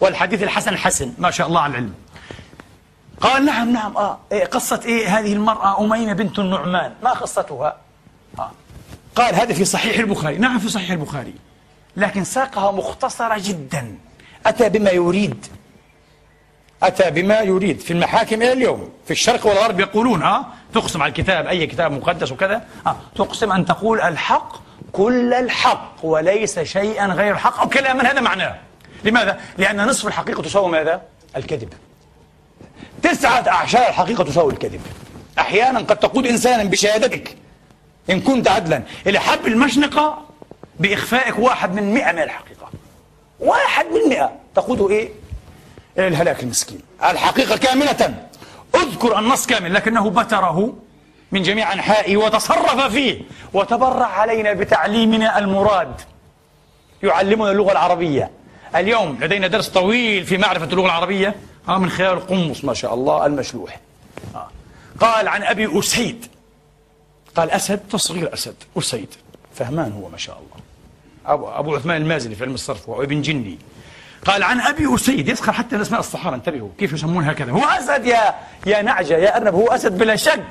[0.00, 1.94] والحديث الحسن حسن ما شاء الله على العلم.
[3.20, 6.92] قال نعم نعم آه إيه قصة إيه هذه المرأة أميمة بنت النعمان.
[7.02, 7.76] ما قصتها؟
[8.38, 8.50] آه.
[9.16, 10.38] قال هذا في صحيح البخاري.
[10.38, 11.34] نعم في صحيح البخاري.
[11.96, 13.98] لكن ساقها مختصرة جدا.
[14.46, 15.46] أتى بما يريد.
[16.82, 17.80] أتى بما يريد.
[17.80, 18.90] في المحاكم إلى اليوم.
[19.04, 22.66] في الشرق والغرب يقولون آه تقسم على الكتاب أي كتاب مقدس وكذا.
[22.86, 24.65] آه تقسم أن تقول الحق
[24.96, 27.60] كل الحق وليس شيئا غير الحق.
[27.60, 28.56] أو كلاما هذا معناه؟
[29.04, 31.02] لماذا؟ لأن نصف الحقيقة تساوي ماذا؟
[31.36, 31.72] الكذب.
[33.02, 34.80] تسعة أعشار الحقيقة تساوي الكذب.
[35.38, 37.36] أحيانا قد تقود إنسانا بشهادتك
[38.10, 40.24] إن كنت عدلا إلى حب المشنقة
[40.80, 42.70] بإخفائك واحد من مئة من الحقيقة.
[43.40, 44.32] واحد من مئة.
[44.54, 45.08] تقوده إيه؟
[45.98, 46.80] إلى الهلاك المسكين.
[47.04, 48.14] الحقيقة كاملة.
[48.74, 50.74] أذكر النص كامل لكنه بتره
[51.36, 53.20] من جميع أنحائه وتصرف فيه.
[53.52, 56.00] وتبرع علينا بتعليمنا المراد.
[57.02, 58.30] يعلمنا اللغة العربية.
[58.76, 61.34] اليوم لدينا درس طويل في معرفة اللغة العربية.
[61.68, 63.80] من خلال القمص ما شاء الله المشلوح.
[65.00, 66.26] قال عن أبي أسيد.
[67.36, 68.54] قال أسد تصغير أسد.
[68.78, 69.14] أسيد.
[69.54, 70.64] فهمان هو ما شاء الله.
[71.34, 73.58] أبو, أبو عثمان المازني في علم الصرف وابن جني.
[74.24, 75.28] قال عن أبي أسيد.
[75.28, 77.52] يسخر حتى اسماء الصحابة انتبهوا كيف يسمون هكذا.
[77.52, 78.34] هو أسد يا
[78.66, 79.54] يا نعجة يا أرنب.
[79.54, 80.44] هو أسد بلا شك.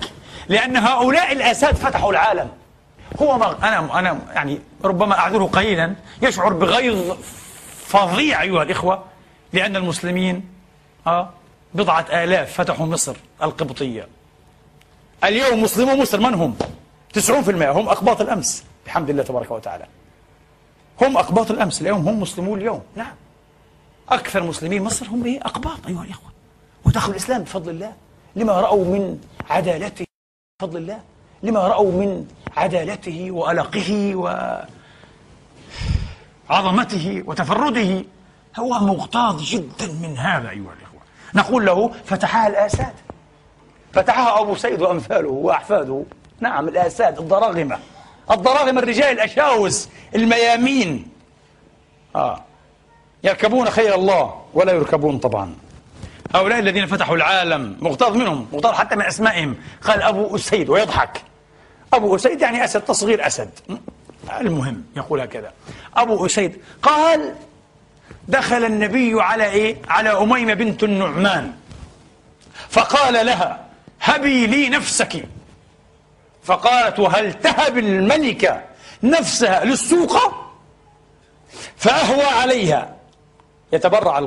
[0.50, 2.50] لأن هؤلاء الأساد فتحوا العالم.
[3.22, 5.96] هو ما أنا أنا يعني ربما أعذره قليلا.
[6.22, 7.18] يشعر بغيظ
[7.86, 9.04] فظيع أيها الإخوة
[9.54, 10.50] لأن المسلمين
[11.08, 11.30] آه
[11.74, 14.08] بضعة آلاف فتحوا مصر القبطية.
[15.24, 16.58] اليوم مسلمو مصر من هم؟
[17.14, 17.20] 90%
[17.72, 19.86] هم أقباط الأمس بحمد الله تبارك وتعالى.
[21.02, 21.82] هم أقباط الأمس.
[21.82, 22.84] اليوم هم مسلمون اليوم.
[22.96, 23.16] نعم.
[24.10, 26.32] أكثر مسلمين مصر هم إيه؟ أقباط أيها الإخوة.
[26.86, 27.93] ودخلوا الإسلام بفضل الله.
[28.36, 29.20] لما رأوا من
[29.50, 30.06] عدالته.
[30.60, 30.99] بفضل الله
[31.43, 32.28] لما رأوا من
[32.58, 34.16] عدالته وألقه
[36.49, 38.03] وعظمته وتفرده
[38.60, 41.01] هو مغتاظ جدا من هذا أيها الإخوة.
[41.34, 42.93] نقول له فتحها الآساد.
[43.93, 46.03] فتحها أبو سيد وأمثاله وأحفاده.
[46.39, 47.80] نعم الآساد الضراغمة.
[48.32, 51.08] الضراغم الرجال الأشاوس الميامين.
[52.16, 52.43] آه.
[53.24, 55.56] يركبون خير الله ولا يركبون طبعا.
[56.36, 59.56] هؤلاء الذين فتحوا العالم مغتاظ منهم مغتاظ حتى من أسمائهم.
[59.84, 61.22] قال أبو أسيد ويضحك.
[61.94, 63.50] أبو أسيد يعني أسد تصغير أسد.
[64.40, 65.52] المهم يقول هكذا.
[65.98, 67.36] أبو أسيد قال
[68.28, 71.54] دخل النبي على إيه؟ على أميمة بنت النعمان.
[72.70, 73.66] فقال لها
[74.02, 75.26] هبي لي نفسك.
[76.44, 78.62] فقالت وهل تهب الملكة
[79.04, 80.18] نفسها للسوق؟
[81.78, 82.96] فأهوى عليها.
[83.74, 84.20] يتبرع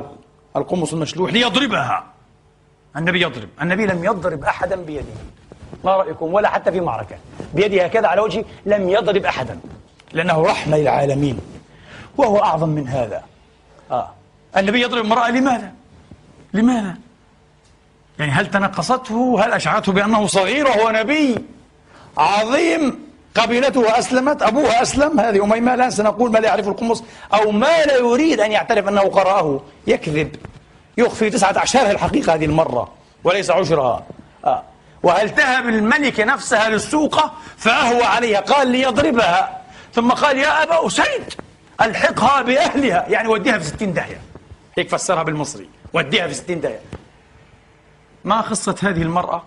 [0.55, 2.03] القمص المشلوح ليضربها.
[2.95, 3.49] النبي يضرب.
[3.61, 5.05] النبي لم يضرب أحدا بيده.
[5.83, 7.15] ما رأيكم؟ ولا حتى في معركة.
[7.53, 9.59] بيده هكذا على وجهه لم يضرب أحدا.
[10.13, 11.39] لأنه رحمة للعالمين.
[12.17, 13.23] وهو أعظم من هذا.
[13.91, 14.09] آه.
[14.57, 15.73] النبي يضرب امرأة لماذا؟
[16.53, 16.97] لماذا؟
[18.19, 21.35] يعني هل تنقصته؟ هل أشعرته بأنه صغير وهو نبي؟
[22.17, 23.08] عظيم.
[23.39, 25.19] قبيلته أسلمت أبوها أسلم.
[25.19, 29.01] هذه أميمة الآن سنقول ما لا يعرف القمص أو ما لا يريد أن يعترف أنه
[29.01, 29.61] قرأه.
[29.87, 30.35] يكذب.
[30.97, 32.91] يخفي تسعة أعشارها الحقيقة هذه المرة
[33.23, 34.03] وليس عشرها.
[34.45, 34.63] آه.
[35.03, 37.21] وهل تهب الملك نفسها للسوق
[37.57, 38.39] فأهوى عليها.
[38.39, 39.61] قال ليضربها.
[39.93, 41.33] ثم قال يا أبا أسيد
[41.81, 43.05] ألحقها بأهلها.
[43.09, 44.21] يعني وديها في ستين داهية.
[44.77, 45.69] هيك فسرها بالمصري.
[45.93, 46.81] وديها في ستين داهية.
[48.25, 49.43] ما قصة هذه المرأة؟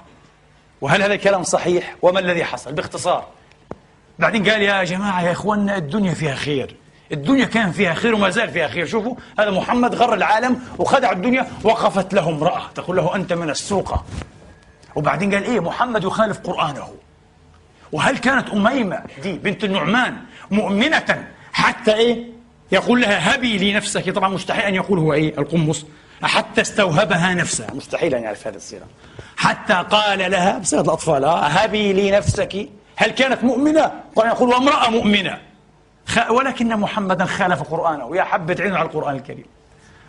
[0.80, 3.24] وهل هذا الكلام صحيح؟ وما الذي حصل؟ باختصار
[4.22, 6.76] بعدين قال يا جماعة يا إخواننا الدنيا فيها خير.
[7.12, 8.86] الدنيا كان فيها خير وما زال فيها خير.
[8.86, 12.62] شوفوا هذا محمد غر العالم وخدع الدنيا وقفت له امرأة.
[12.74, 14.04] تقول له أنت من السوق.
[14.94, 16.88] وبعدين قال إيه محمد يخالف قرآنه.
[17.92, 20.16] وهل كانت أميمة دي بنت النعمان
[20.50, 22.24] مؤمنة حتى إيه؟
[22.72, 24.10] يقول لها هبي لي نفسك.
[24.10, 25.86] طبعا مستحيل أن يقول هو إيه؟ القمص.
[26.22, 27.74] حتى استوهبها نفسها.
[27.74, 28.86] مستحيل أن يعرف هذه السيرة
[29.36, 32.68] حتى قال لها بصيغة الأطفال آه هبي لي نفسك.
[32.96, 35.38] هل كانت مؤمنة؟ طبعا يقول وامرأة مؤمنة.
[36.30, 38.16] ولكن محمدا خالف قرآنه.
[38.16, 39.44] يا حبة عينه على القرآن الكريم.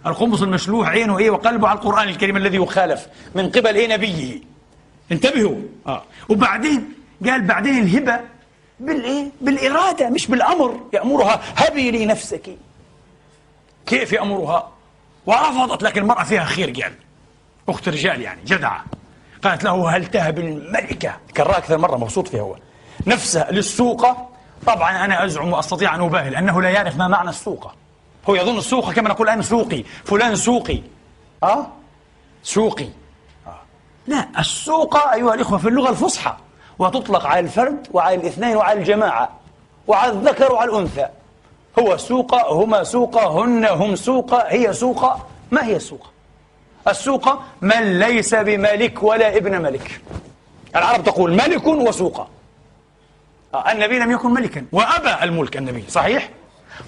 [0.05, 4.39] القمص المشلوح عينه إيه؟ وقلبه على القرآن الكريم الذي يخالف من قبل إيه؟ نبيه.
[5.11, 5.55] انتبهوا.
[5.88, 6.03] آه.
[6.29, 6.93] وبعدين
[7.25, 8.19] قال بعدين الهبة
[8.79, 10.79] بالإيه؟ بالإرادة مش بالأمر.
[10.93, 12.57] يأمرها هبي نفسك.
[13.86, 14.71] كيف يأمرها؟
[15.25, 16.93] ورفضت لكن المرأة فيها خير قال.
[17.69, 18.86] أخت رجال يعني جدعة.
[19.43, 22.55] قالت له هل تهب الملكة؟ كررها أكثر مرة مبسوط فيها هو.
[23.08, 24.08] نفسها للسوق.
[24.66, 27.72] طبعا أنا أزعم وأستطيع أن أباهل أنه لا يعرف ما معنى السوق.
[28.30, 29.84] هو يظن السوق كما نقول الآن سوقي.
[30.06, 30.82] فلان سوقي.
[31.43, 31.68] أه؟
[32.43, 32.88] سوقي.
[33.47, 33.60] آه.
[34.08, 36.34] لا السوق أيها الإخوة في اللغة الفصحى
[36.80, 39.30] وتطلق على الفرد وعلى الاثنين وعلى الجماعة
[39.88, 41.08] وعلى الذكر وعلى الأنثى.
[41.80, 45.06] هو سوق هما سوق هن هم سوق هي سوق.
[45.51, 46.08] ما هي السوق؟
[46.88, 50.01] السوق من ليس بملك ولا ابن ملك.
[50.76, 52.20] العرب تقول ملك وسوق.
[52.20, 52.28] آه،
[53.56, 54.66] النبي لم يكن ملكا.
[54.72, 55.84] وأبى الملك النبي.
[55.89, 56.30] صحيح؟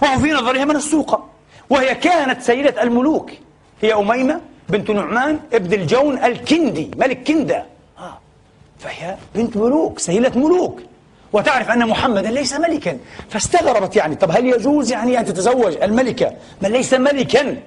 [0.01, 1.21] وهو في نظرها من السوق.
[1.69, 3.31] وهي كانت سيدة الملوك.
[3.81, 7.65] هي أميمة بنت نعمان ابن الجون الكندي ملك كندا.
[7.99, 8.17] آه.
[8.79, 10.81] فهي بنت ملوك سيدة ملوك.
[11.33, 12.97] وتعرف أن محمدا ليس ملكا.
[13.29, 17.57] فاستغربت يعني طب هل يجوز يعني أن تتزوج الملكة؟ من ليس ملكا.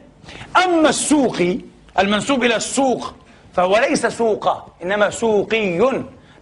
[0.65, 1.59] أما السوقي
[1.99, 3.15] المنسوب إلى السوق
[3.55, 5.79] فهو ليس سوق إنما سوقي.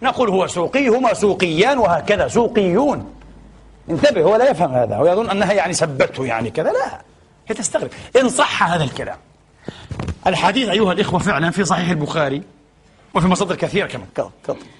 [0.01, 2.27] نقول هو سوقي هما سوقيان وهكذا.
[2.27, 3.13] سوقيون.
[3.89, 4.95] انتبه هو لا يفهم هذا.
[4.95, 6.71] هو يظن أنها يعني سبته يعني كذا.
[6.71, 7.01] لا
[7.47, 7.89] هي تستغرب.
[8.21, 9.17] إن صح هذا الكلام.
[10.27, 12.41] الحديث أيها الإخوة فعلا في صحيح البخاري
[13.13, 14.07] وفي مصادر كثيرة كمان.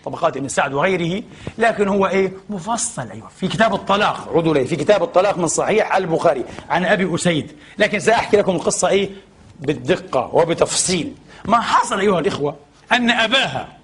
[0.03, 1.24] كطبقات ابن سعد وغيره.
[1.57, 3.28] لكن هو إيه؟ مفصل أيوة.
[3.39, 7.51] في كتاب الطلاق عودوا لي في كتاب الطلاق من صحيح البخاري عن أبي أسيد.
[7.78, 9.09] لكن سأحكي لكم القصة إيه؟
[9.59, 11.13] بالدقة وبتفصيل.
[11.45, 12.55] ما حصل أيها الإخوة
[12.91, 13.77] أن أباها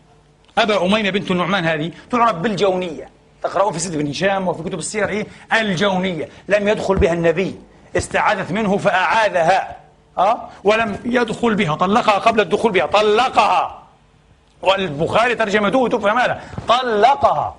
[0.58, 3.10] أبا أميمة بنت النعمان هذه تعرف بالجونية.
[3.44, 6.30] تقرأون في سيد بن هشام وفي كتب السير إيه؟ الجونية.
[6.48, 7.56] لم يدخل بها النبي.
[7.98, 9.76] استعاذت منه فأعاذها.
[10.18, 11.76] أه؟ ولم يدخل بها.
[11.76, 12.86] طلقها قبل الدخول بها.
[12.86, 13.84] طلقها.
[14.62, 16.42] والبخاري ترجمته تفهم هذا.
[16.68, 17.56] طلقها.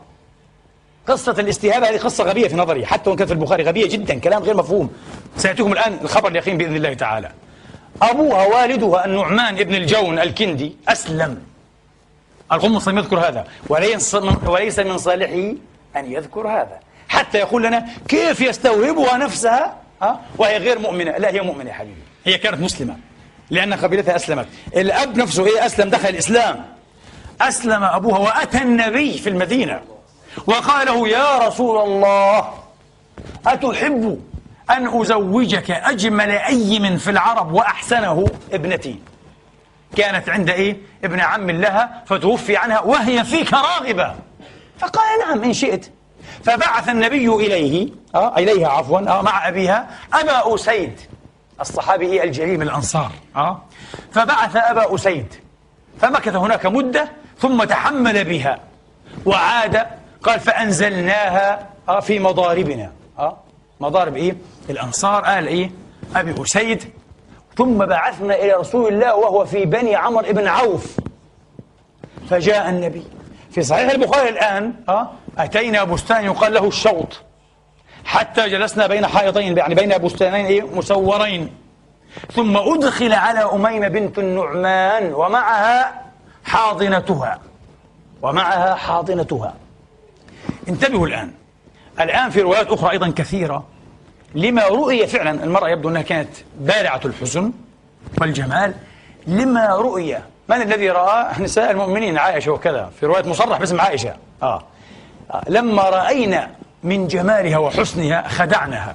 [1.08, 2.86] قصة الاستهابة هذه قصة غبية في نظري.
[2.86, 4.18] حتى وإن كانت في البخاري غبية جدا.
[4.18, 4.90] كلام غير مفهوم.
[5.36, 7.30] سيأتيكم الآن الخبر اليقين بإذن الله تعالى.
[8.02, 11.53] أبوها والدها النعمان ابن الجون الكندي أسلم.
[12.52, 13.44] القمص لم يذكر هذا.
[14.46, 15.54] وليس من صالحه
[15.96, 16.80] أن يذكر هذا.
[17.08, 19.76] حتى يقول لنا كيف يستوهبها نفسها
[20.38, 21.10] وهي غير مؤمنة.
[21.10, 22.00] لا هي مؤمنة يا حبيبي.
[22.24, 22.96] هي كانت مسلمة.
[23.50, 24.46] لأن قبيلتها أسلمت.
[24.76, 26.64] الأب نفسه إيه أسلم دخل الإسلام.
[27.40, 29.80] أسلم أبوها وأتى النبي في المدينة.
[30.46, 32.54] وقال له يا رسول الله
[33.46, 34.20] أتحب
[34.70, 38.98] أن أزوجك أجمل أيم في العرب وأحسنه ابنتي؟
[39.94, 44.14] كانت عند إيه؟ ابن عم لها فتوفي عنها وهي فيك راغبة.
[44.78, 45.90] فقال نعم إن شئت.
[46.44, 51.00] فبعث النبي إليه آه إليها عفوا آه مع أبيها أبا أسيد
[51.60, 53.62] الصحابي الجليل من الأنصار آه.
[54.12, 55.34] فبعث أبا أسيد.
[56.00, 58.58] فمكث هناك مدة ثم تحمل بها
[59.26, 59.86] وعاد
[60.22, 63.36] قال فأنزلناها آه في مضاربنا آه.
[63.80, 64.36] مضارب إيه؟
[64.70, 65.70] الأنصار قال إيه؟
[66.16, 66.84] أبي أسيد.
[67.56, 70.96] ثم بعثنا إلى رسول الله وهو في بني عمر بن عوف.
[72.30, 73.04] فجاء النبي.
[73.50, 77.20] في صحيح البخاري الآن أه؟ أتينا بستان يقال له الشوط.
[78.04, 81.50] حتى جلسنا بين حائطين يعني بين بستانين إيه؟ مسورين
[82.32, 86.02] ثم أدخل على أميمة بنت النعمان ومعها
[86.44, 87.40] حاضنتها.
[88.22, 89.54] ومعها حاضنتها.
[90.68, 91.32] انتبهوا الآن.
[92.00, 93.64] الآن في روايات أخرى أيضا كثيرة.
[94.34, 96.28] لما رؤي فعلا المرأة يبدو أنها كانت
[96.60, 97.52] بارعة الحزن
[98.20, 98.74] والجمال.
[99.26, 100.18] لما رؤي
[100.48, 104.16] من الذي رأى؟ نساء المؤمنين عائشة وكذا في رواية مصرح باسم عائشة.
[104.42, 104.62] آه.
[105.30, 105.42] آه.
[105.48, 106.50] لما رأينا
[106.82, 108.94] من جمالها وحسنها خدعنها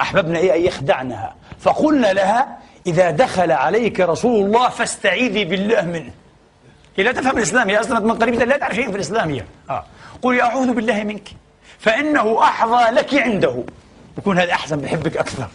[0.00, 6.10] أحببنا إيه؟ أن يخدعنها فقلنا لها إذا دخل عليك رسول الله فاستعيذي بالله منه.
[6.96, 9.44] هي لا تفهم الإسلام هي أصلا من قريب لا تعرف شيء في الإسلام هي.
[9.70, 9.84] آه.
[10.22, 11.28] قولي أعوذ بالله منك
[11.78, 13.64] فإنه أحظى لك عنده.
[14.20, 15.48] يكون هذا أحسن بحبك أكثر.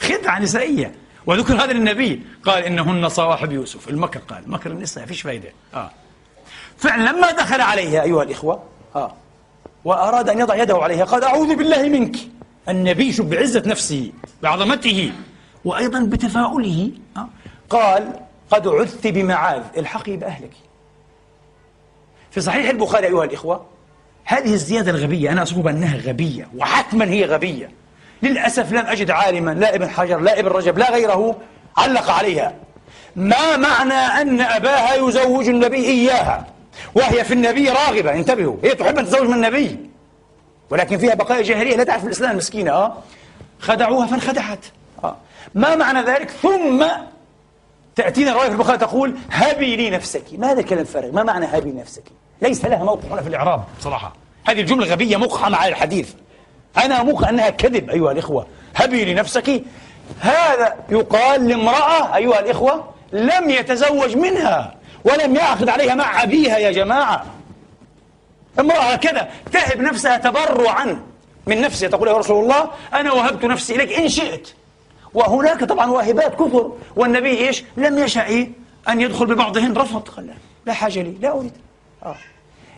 [0.00, 0.94] خدعة نسائية.
[1.26, 2.22] وذكر هذا للنبي.
[2.44, 3.88] قال إنهن صواحب يوسف.
[3.88, 4.50] المكر قال.
[4.50, 5.52] مكر النساء فيش فايدة.
[5.74, 5.90] آه.
[6.78, 8.62] فعلا لما دخل عليها أيها الإخوة
[8.96, 9.14] آه.
[9.84, 12.16] وأراد أن يضع يده عليها قال أعوذ بالله منك.
[12.68, 14.12] النبي شوف بعزة نفسه
[14.42, 15.12] بعظمته
[15.64, 16.90] وأيضا بتفاؤله.
[17.16, 17.28] آه.
[17.70, 18.20] قال
[18.50, 20.52] قد عذت بمعاذ الحقي بأهلك.
[22.30, 23.66] في صحيح البخاري أيها الإخوة
[24.28, 27.70] هذه الزيادة الغبية أنا أصفها بأنها غبية وحتما هي غبية.
[28.22, 31.36] للأسف لم أجد عالما لا ابن حجر لا ابن رجب لا غيره
[31.76, 32.54] علق عليها.
[33.16, 36.46] ما معنى أن أباها يزوج النبي إياها؟
[36.94, 39.78] وهي في النبي راغبة انتبهوا هي تحب أن تتزوج من النبي.
[40.70, 42.96] ولكن فيها بقايا جاهلية لا تعرف الإسلام مسكينة آه.
[43.58, 44.66] خدعوها فانخدعت
[45.04, 45.16] آه.
[45.54, 46.86] ما معنى ذلك؟ ثم
[47.96, 50.24] تأتينا رواية في البخاري تقول هبي لي نفسك.
[50.32, 52.04] ما هذا الكلام فارغ؟ ما معنى هبي نفسك
[52.42, 54.12] ليس لها موقع هنا في الإعراب صراحة.
[54.44, 56.12] هذه الجملة غبية مقحمة على الحديث.
[56.84, 58.46] أنا موقع أنها كذب أيها الإخوة.
[58.76, 59.62] هبي لنفسك.
[60.20, 64.74] هذا يقال لامرأة أيها الإخوة لم يتزوج منها
[65.04, 67.26] ولم يعقد عليها مع أبيها يا جماعة.
[68.60, 71.02] امرأة هكذا تهب نفسها تبرعا
[71.46, 71.88] من نفسها.
[71.88, 74.48] تقول يا رسول الله أنا وهبت نفسي إليك إن شئت.
[75.14, 78.50] وهناك طبعا واهبات كثر والنبي إيش؟ لم يشأ إيه؟
[78.88, 80.30] أن يدخل ببعضهن رفض.
[80.66, 81.52] لا, حاجة لي لا أريد.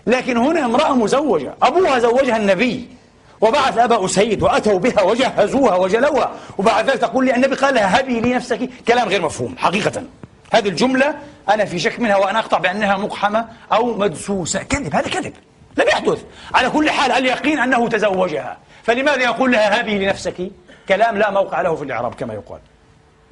[0.07, 1.55] لكن هنا امرأة مزوجة.
[1.63, 2.89] أبوها زوجها النبي.
[3.41, 6.33] وبعث أبا أسيد وأتوا بها وجهزوها وجلوها.
[6.59, 8.71] وبعد ذلك تقول لي النبي قال لها هبي لي نفسك.
[8.89, 10.03] كلام غير مفهوم حقيقة.
[10.53, 11.15] هذه الجملة
[11.49, 14.63] أنا في شك منها وأنا أقطع بأنها مقحمة أو مدسوسة.
[14.63, 15.33] كذب هذا كذب.
[15.77, 16.25] لم يحدث.
[16.55, 18.59] على كل حال اليقين أنه تزوجها.
[18.83, 20.51] فلماذا يقول لها هبي لنفسك
[20.89, 22.61] كلام لا موقع له في الإعراب كما يقال.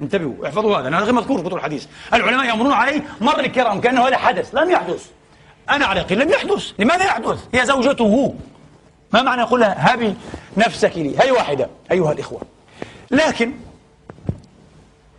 [0.02, 1.86] انتبهوا احفظوا هذا هذا غير مذكور في كتب الحديث.
[2.14, 5.06] العلماء يمرون عليه مر الكرام كأنه هذا حدث لم يحدث.
[5.70, 6.72] أنا على يقين لم يحدث.
[6.78, 8.34] لماذا يحدث؟ هي زوجته.
[9.12, 10.14] ما معنى يقول لها هبي
[10.56, 12.40] نفسك لي؟ هي واحدة أيها الإخوة.
[13.10, 13.52] لكن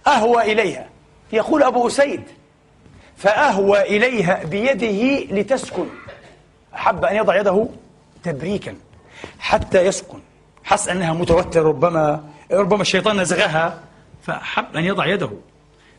[0.07, 0.89] أهوى إليها.
[1.33, 2.23] يقول أبو أسيد
[3.17, 5.85] فأهوى إليها بيده لتسكن.
[6.75, 7.67] أحب أن يضع يده
[8.23, 8.75] تبريكا
[9.39, 10.19] حتى يسكن.
[10.63, 13.79] حس أنها متوترة ربما ربما الشيطان نزغها
[14.23, 15.29] فأحب أن يضع يده.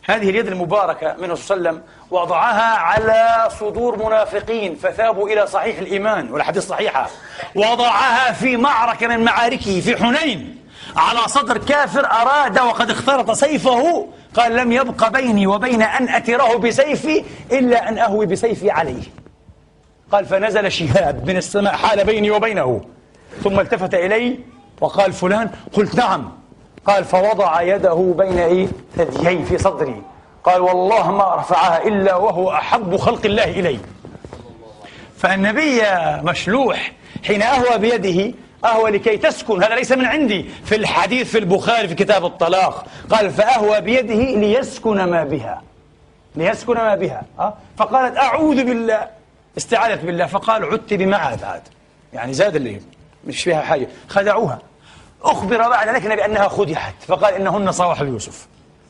[0.05, 5.79] هذه اليد المباركة منه صلى الله عليه وسلم وضعها على صدور منافقين فثابوا إلى صحيح
[5.79, 7.11] الإيمان والحديث صحيحة
[7.55, 10.61] وضعها في معركة من معاركه في حنين
[10.97, 17.25] على صدر كافر أراد وقد اخترط سيفه قال لم يبق بيني وبين أن أتره بسيفي
[17.53, 19.03] إلا أن أهوي بسيفي عليه.
[20.13, 22.81] قال فنزل شهاب من السماء حال بيني وبينه
[23.45, 24.39] ثم التفت إلي
[24.81, 26.40] وقال فلان قلت نعم
[26.87, 30.03] قال فوضع يده بين إيه؟ ثديي في صدري.
[30.45, 33.79] قال والله ما رفعها إلا وهو أحب خلق الله إلي.
[35.19, 35.83] فالنبي
[36.23, 36.93] مشلوح
[37.27, 41.95] حين أهوى بيده أهوى لكي تسكن هذا ليس من عندي في الحديث في البخاري في
[41.95, 42.87] كتاب الطلاق.
[43.11, 45.63] قال فأهوى بيده ليسكن ما بها.
[46.37, 47.23] ليسكن ما بها؟
[47.77, 49.09] فقالت أعوذ بالله.
[49.59, 50.27] استعاذت بالله.
[50.27, 51.45] فقال عدت بمعاذ.
[51.45, 51.63] عاد.
[52.13, 52.81] يعني زاد اللي
[53.27, 53.89] مش فيها حاجة.
[54.09, 54.59] خدعوها.
[55.23, 58.47] أخبر بعد ذلك بأنها خدعت فقال إنهن صواحب يوسف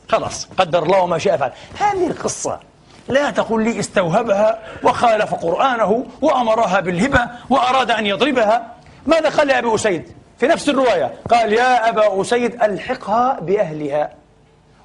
[0.09, 1.51] خلاص قدر الله ما شاء فعل.
[1.79, 2.59] هذه القصة
[3.07, 8.75] لا تقول لي استوهبها وخالف قرآنه وأمرها بالهبة وأراد أن يضربها.
[9.05, 14.09] ماذا قال يا أبي أسيد؟ في نفس الرواية قال يا أبا أسيد ألحقها بأهلها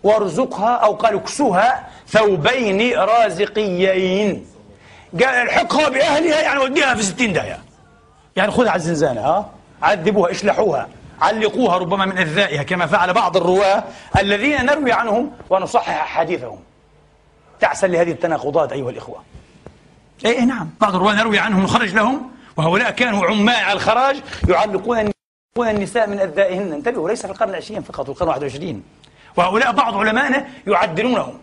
[0.02, 4.46] وارزقها أو قال اكسوها ثوبين رازقيين.
[5.12, 7.58] قال الحقها بأهلها يعني وديها في ستين داية
[8.36, 9.50] يعني خذها على الزنزانة ها؟
[9.82, 10.88] عذبوها اشلحوها.
[11.20, 13.84] علقوها ربما من أذائها كما فعل بعض الرواة
[14.18, 16.58] الذين نروي عنهم ونصحح أحاديثهم.
[17.60, 19.22] تعسل لهذه التناقضات أيها الإخوة.
[20.24, 20.70] إيه, إيه نعم.
[20.80, 25.10] بعض الرواة نروي عنهم نخرج لهم وهؤلاء كانوا عمال على الخراج يعلقون
[25.58, 28.82] النساء من أذائهن انتبهوا ليس في القرن العشرين فقط في القرن 21
[29.36, 31.38] وهؤلاء بعض علمائنا يعدلونهم.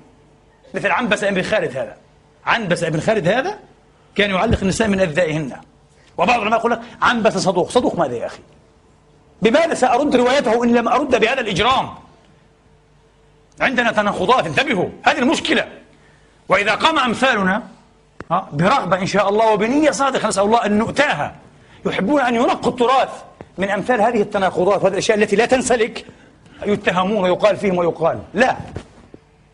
[0.74, 1.97] مثل عنبس بن خالد هذا.
[2.45, 3.59] عنبس بن خالد هذا
[4.15, 5.57] كان يعلق النساء من أذائهن
[6.17, 7.69] وبعض العلماء يقول لك عنبس صدوق.
[7.69, 8.39] صدوق ماذا يا أخي؟
[9.44, 11.89] بماذا سأرد روايته إن لم أرد بهذا الإجرام؟
[13.62, 15.68] عندنا تناقضات انتبهوا هذه المشكلة.
[16.50, 17.64] وإذا قام أمثالنا
[18.30, 21.36] برغبة إن شاء الله وبنية صادقة نسأل الله أن نؤتاها.
[21.86, 23.10] يحبون أن ينقوا التراث
[23.58, 26.06] من أمثال هذه التناقضات وهذه الأشياء التي لا تنسلك.
[26.66, 28.20] يتهمون ويقال فيهم ويقال.
[28.34, 28.58] لا.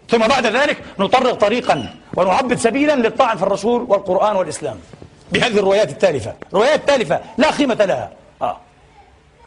[0.10, 4.80] ثم بعد ذلك نطرق طريقا ونعبد سبيلا للطعن في الرسول والقرآن والإسلام.
[5.32, 6.34] بهذه الروايات التالفة.
[6.54, 8.12] روايات تالفة لا قيمة لها.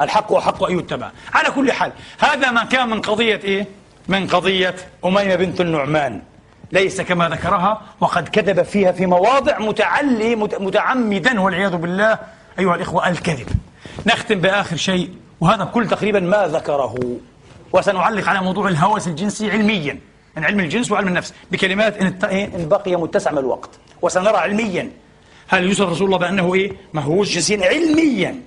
[0.02, 1.10] الحق وحق أن يتبع.
[1.34, 3.66] على كل حال هذا ما كان من قضية إيه؟
[4.08, 4.74] من قضية
[5.04, 6.22] أميمة بنت النعمان.
[6.72, 12.18] ليس كما ذكرها وقد كذب فيها في مواضع متعلي متعمدا والعياذ بالله
[12.58, 13.48] أيها الإخوة الكذب.
[14.06, 16.94] نختم بآخر شيء وهذا كل تقريبا ما ذكره.
[17.72, 19.98] وسنعلق على موضوع الهوس الجنسي علميا
[20.36, 21.34] من علم الجنس وعلم النفس.
[21.50, 23.70] بكلمات إن بقي متسع من الوقت.
[24.02, 24.90] وسنرى علميا
[25.48, 28.40] هل يوصف رسول الله بأنه إيه؟ مهووس جنسيا علميا.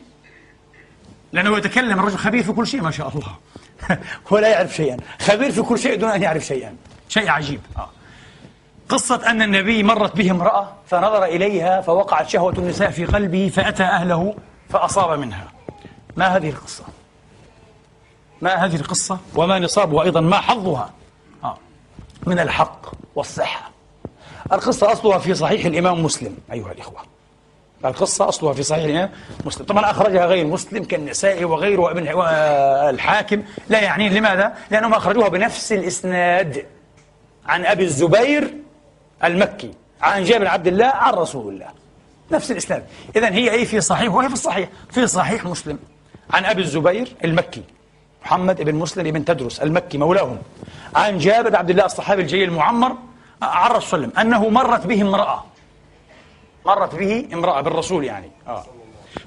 [1.35, 3.35] لأنه يتكلم الرجل خبير في كل شيء ما شاء الله.
[4.31, 4.97] هو لا يعرف شيئا.
[5.21, 6.75] خبير في كل شيء دون أن يعرف شيئا.
[7.09, 7.61] شيء عجيب.
[7.77, 7.89] آه.
[8.89, 14.35] قصة أن النبي مرت به امرأة فنظر إليها فوقعت شهوة النساء في قلبه فأتى أهله
[14.69, 15.47] فأصاب منها.
[16.17, 16.83] ما هذه القصة؟
[18.41, 20.89] ما هذه القصة؟ وما نصابها أيضا؟ ما حظها؟
[21.43, 21.57] آه.
[22.25, 23.71] من الحق والصحة.
[24.53, 27.14] القصة أصلها في صحيح الإمام مسلم أيها الإخوة.
[27.87, 29.09] القصة أصلها في صحيح الإمام
[29.45, 29.65] مسلم.
[29.65, 32.07] طبعا أخرجها غير مسلم كالنسائي وغيره وابن
[32.89, 33.43] الحاكم.
[33.69, 36.65] لا يعني لماذا؟ لأنهم أخرجوها بنفس الإسناد
[37.45, 38.53] عن أبي الزبير
[39.23, 39.71] المكي
[40.01, 41.67] عن جابر عبد الله عن رسول الله.
[42.31, 42.83] نفس الإسناد.
[43.15, 44.69] إذا هي أي في صحيح وهي في الصحيح.
[44.91, 45.79] في صحيح مسلم.
[46.33, 47.63] عن أبي الزبير المكي.
[48.25, 50.37] محمد بن مسلم بن تدرس المكي مولاهم.
[50.95, 52.95] عن جابر عبد الله الصحابي الجليل المعمر
[53.41, 55.43] عن رسول الله أنه مرت به امرأة.
[56.65, 58.31] مرت به امرأة بالرسول يعني.
[58.47, 58.63] آه.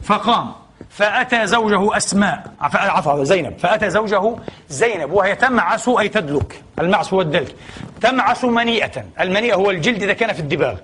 [0.03, 0.53] فقام
[0.91, 2.53] فأتى زوجه أسماء.
[2.61, 3.59] عفوا زينب.
[3.59, 4.35] فأتى زوجه
[4.69, 6.63] زينب وهي تمعس أي تدلك.
[6.79, 7.55] المعس هو الدلك.
[8.01, 9.05] تمعس منيئة.
[9.21, 10.77] المنيئة هو الجلد إذا كان في الدباغ.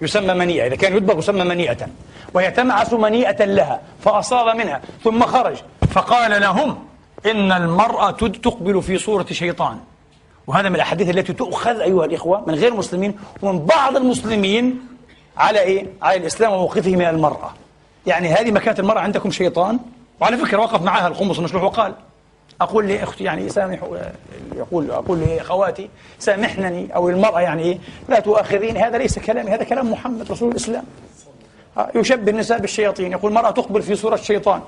[0.00, 0.66] يسمى منيئة.
[0.66, 1.86] إذا كان يدبغ يسمى منيئة.
[2.34, 4.80] وهي تمعس منيئة لها فأصاب منها.
[5.04, 5.56] ثم خرج.
[5.90, 6.84] فقال لهم
[7.26, 9.78] إن المرأة تقبل في صورة شيطان.
[10.46, 14.93] وهذا من الأحاديث التي تؤخذ أيها الإخوة من غير المسلمين ومن بعض المسلمين
[15.36, 17.54] على إيه؟ على الإسلام وموقفه من المرأة.
[18.06, 19.78] يعني هذه مكانة المرأة عندكم شيطان؟
[20.20, 21.94] وعلى فكرة وقف معها الخمس المشلوح وقال
[22.60, 23.78] أقول لأختي يعني سامح
[24.56, 27.78] يقول أقول لأخواتي سامحنني أو المرأة يعني إيه؟
[28.08, 30.84] لا تؤاخذيني هذا ليس كلامي هذا كلام محمد رسول الإسلام.
[31.94, 34.60] يشبه النساء بالشياطين يقول المرأة تقبل في صورة شيطان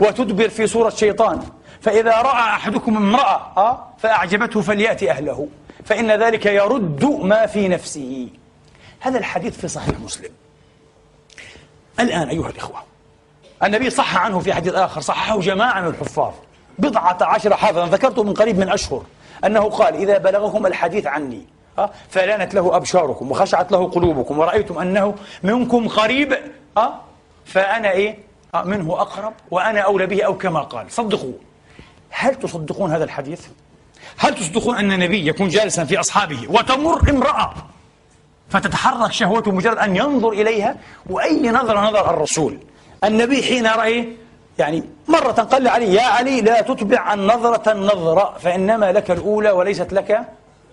[0.00, 1.40] وتدبر في صورة شيطان
[1.80, 5.48] فإذا رأى أحدكم امرأة فأعجبته فليأتي أهله
[5.84, 8.28] فإن ذلك يرد ما في نفسه.
[9.02, 10.30] هذا الحديث في صحيح مسلم.
[12.00, 12.82] الآن أيها الإخوة
[13.62, 16.32] النبي صح عنه في حديث آخر صححه جماعة من الحفاظ.
[16.78, 19.02] بضعة عشر حافظا ذكرته من قريب من أشهر.
[19.44, 21.46] أنه قال إذا بلغكم الحديث عني
[21.78, 26.38] آه، فلانت له أبشاركم وخشعت له قلوبكم ورأيتم أنه منكم قريب
[26.76, 26.94] أه
[27.44, 28.18] فأنا إيه؟
[28.54, 30.92] أه منه أقرب وأنا أولى به أو كما قال.
[30.92, 31.32] صدقوا
[32.10, 33.46] هل تصدقون هذا الحديث؟
[34.16, 37.54] هل تصدقون أن النبي يكون جالسا في أصحابه وتمر امرأة
[38.52, 40.76] فتتحرك شهوته مجرد أن ينظر إليها
[41.10, 42.58] وأي نظرة نظر الرسول.
[43.04, 44.16] النبي حين رأي
[44.58, 50.28] يعني مرة قال علي يا علي لا تتبع النظرة النظرة فإنما لك الأولى وليست لك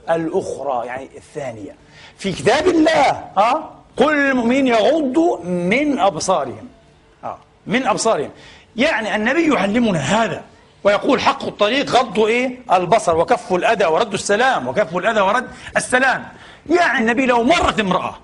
[0.09, 0.87] الأخرى.
[0.87, 1.75] يعني الثانية.
[2.17, 6.67] في كتاب الله أه؟ قل للمؤمنين يغضوا من أبصارهم.
[7.23, 8.29] أه؟ من أبصارهم.
[8.75, 10.41] يعني النبي يعلمنا هذا.
[10.83, 16.27] ويقول حق الطريق غض إيه؟ البصر وكف الأذى ورد السلام وكف الأذى ورد السلام.
[16.69, 18.15] يعني النبي لو مرت امرأة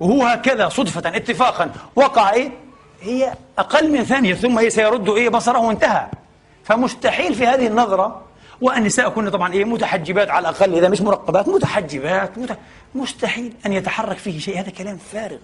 [0.00, 2.50] وهو هكذا صدفة اتفاقا وقع إيه؟
[3.00, 6.06] هي أقل من ثانية ثم هي سيرد إيه؟ بصره وانتهى.
[6.64, 8.22] فمستحيل في هذه النظرة
[8.60, 12.58] والنساء كن طبعا إيه؟ متحجبات على الأقل إذا مش مرقبات متحجبات مت...
[12.94, 14.60] مستحيل أن يتحرك فيه شيء.
[14.60, 15.38] هذا كلام فارغ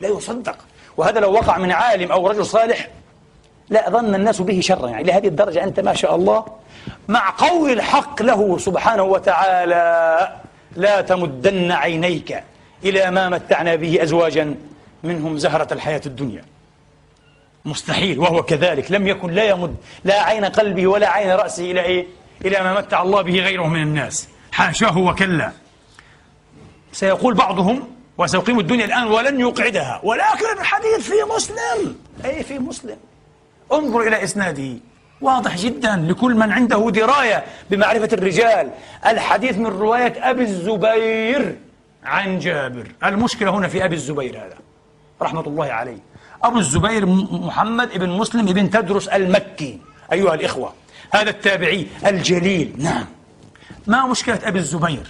[0.00, 0.56] لا يصدق.
[0.96, 2.88] وهذا لو وقع من عالم أو رجل صالح
[3.70, 4.88] لا ظن الناس به شرا.
[4.88, 6.44] يعني لهذه الدرجة أنت ما شاء الله
[7.08, 10.28] مع قول الحق له سبحانه وتعالى
[10.76, 12.42] لا تمدن عينيك
[12.84, 14.54] إلى ما متعنا به أزواجا
[15.02, 16.44] منهم زهرة الحياة الدنيا.
[17.64, 18.18] مستحيل.
[18.18, 18.92] وهو كذلك.
[18.92, 22.06] لم يكن لا يمد لا عين قلبه ولا عين رأسه إلى إيه؟
[22.44, 24.28] إلى ما متع الله به غيره من الناس.
[24.52, 25.52] حاشاه وكلا.
[26.92, 30.00] سيقول بعضهم وسيقيم الدنيا الآن ولن يقعدها.
[30.02, 31.96] ولكن الحديث في مسلم.
[32.24, 32.96] أي في مسلم.
[33.72, 34.72] انظر إلى إسناده.
[35.20, 38.70] واضح جدا لكل من عنده دراية بمعرفة الرجال.
[39.06, 41.56] الحديث من رواية أبي الزبير
[42.04, 42.86] عن جابر.
[43.04, 44.56] المشكلة هنا في أبي الزبير هذا.
[45.22, 45.98] رحمة الله عليه.
[46.42, 49.78] أبو الزبير محمد بن مسلم بن تدرس المكي.
[50.12, 50.72] أيها الإخوة
[51.14, 52.74] هذا التابعي الجليل.
[52.78, 53.04] نعم.
[53.86, 55.06] ما مشكلة أبي الزبير؟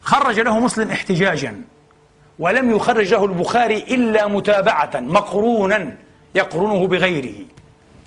[0.00, 1.62] خرج له مسلم احتجاجا
[2.38, 5.96] ولم يخرج له البخاري إلا متابعة مقرونا
[6.34, 7.34] يقرنه بغيره.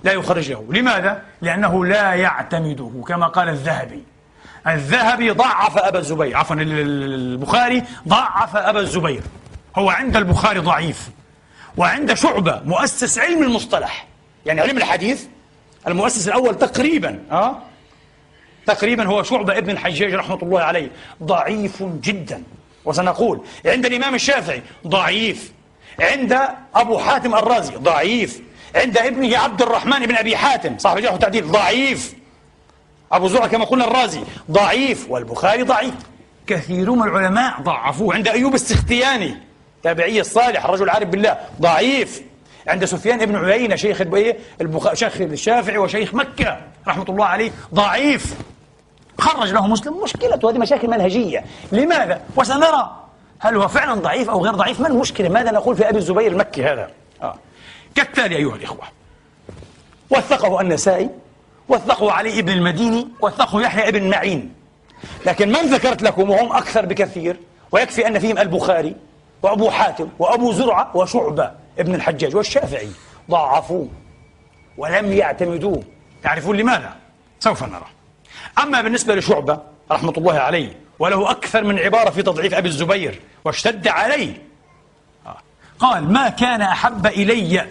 [0.03, 4.03] لا يخرج له لماذا؟ لأنه لا يعتمده كما قال الذهبي.
[4.67, 6.37] الذهبي ضعف أبا الزبير.
[6.37, 9.21] عفوا البخاري ضعف أبا الزبير.
[9.75, 11.09] هو عند البخاري ضعيف
[11.77, 14.07] وعند شعبة مؤسس علم المصطلح.
[14.45, 15.25] يعني علم الحديث
[15.87, 17.57] المؤسس الأول تقريبا أه؟
[18.65, 20.91] تقريبا هو شعبة ابن الحجاج رحمة الله عليه.
[21.23, 22.43] ضعيف جدا.
[22.85, 25.51] وسنقول عند الإمام الشافعي ضعيف.
[25.99, 26.39] عند
[26.75, 28.41] أبو حاتم الرازي ضعيف.
[28.75, 30.77] عند ابنه عبد الرحمن بن أبي حاتم.
[30.77, 32.13] صاحب الجرح والتعديل ضعيف.
[33.11, 35.93] أبو زرع كما قلنا الرازي ضعيف والبخاري ضعيف.
[36.47, 39.37] كثير من العلماء ضعفوه عند أيوب السختياني
[39.83, 42.21] تابعي الصالح الرجل العارف بالله ضعيف.
[42.67, 44.01] عند سفيان بن عيينة شيخ
[44.61, 46.57] البخاري شيخ الشافعي وشيخ مكة
[46.87, 48.35] رحمة الله عليه ضعيف.
[49.19, 51.45] خرج له مسلم مشكلته هذه مشاكل منهجية.
[51.71, 52.95] لماذا؟ وسنرى
[53.39, 56.63] هل هو فعلا ضعيف أو غير ضعيف؟ ما المشكلة؟ ماذا نقول في أبي الزبير المكي
[56.63, 56.89] هذا؟
[57.21, 57.35] آه.
[57.95, 58.83] كالتالي أيها الإخوة.
[60.09, 61.09] وثقه النسائي
[61.67, 64.53] وثقه علي بن المديني وثقه يحيى بن معين.
[65.25, 67.39] لكن من ذكرت لكم وهم أكثر بكثير
[67.71, 68.95] ويكفي أن فيهم البخاري
[69.43, 72.89] وأبو حاتم وأبو زرعة وشعبة ابن الحجاج والشافعي.
[73.29, 73.87] ضعفوه
[74.77, 75.83] ولم يعتمدوه
[76.23, 76.95] تعرفون لماذا؟
[77.39, 77.87] سوف نرى.
[78.63, 79.59] أما بالنسبة لشعبة
[79.91, 84.48] رحمة الله عليه وله أكثر من عبارة في تضعيف أبي الزبير واشتد عليه.
[85.79, 87.67] قال ما كان أحب إلي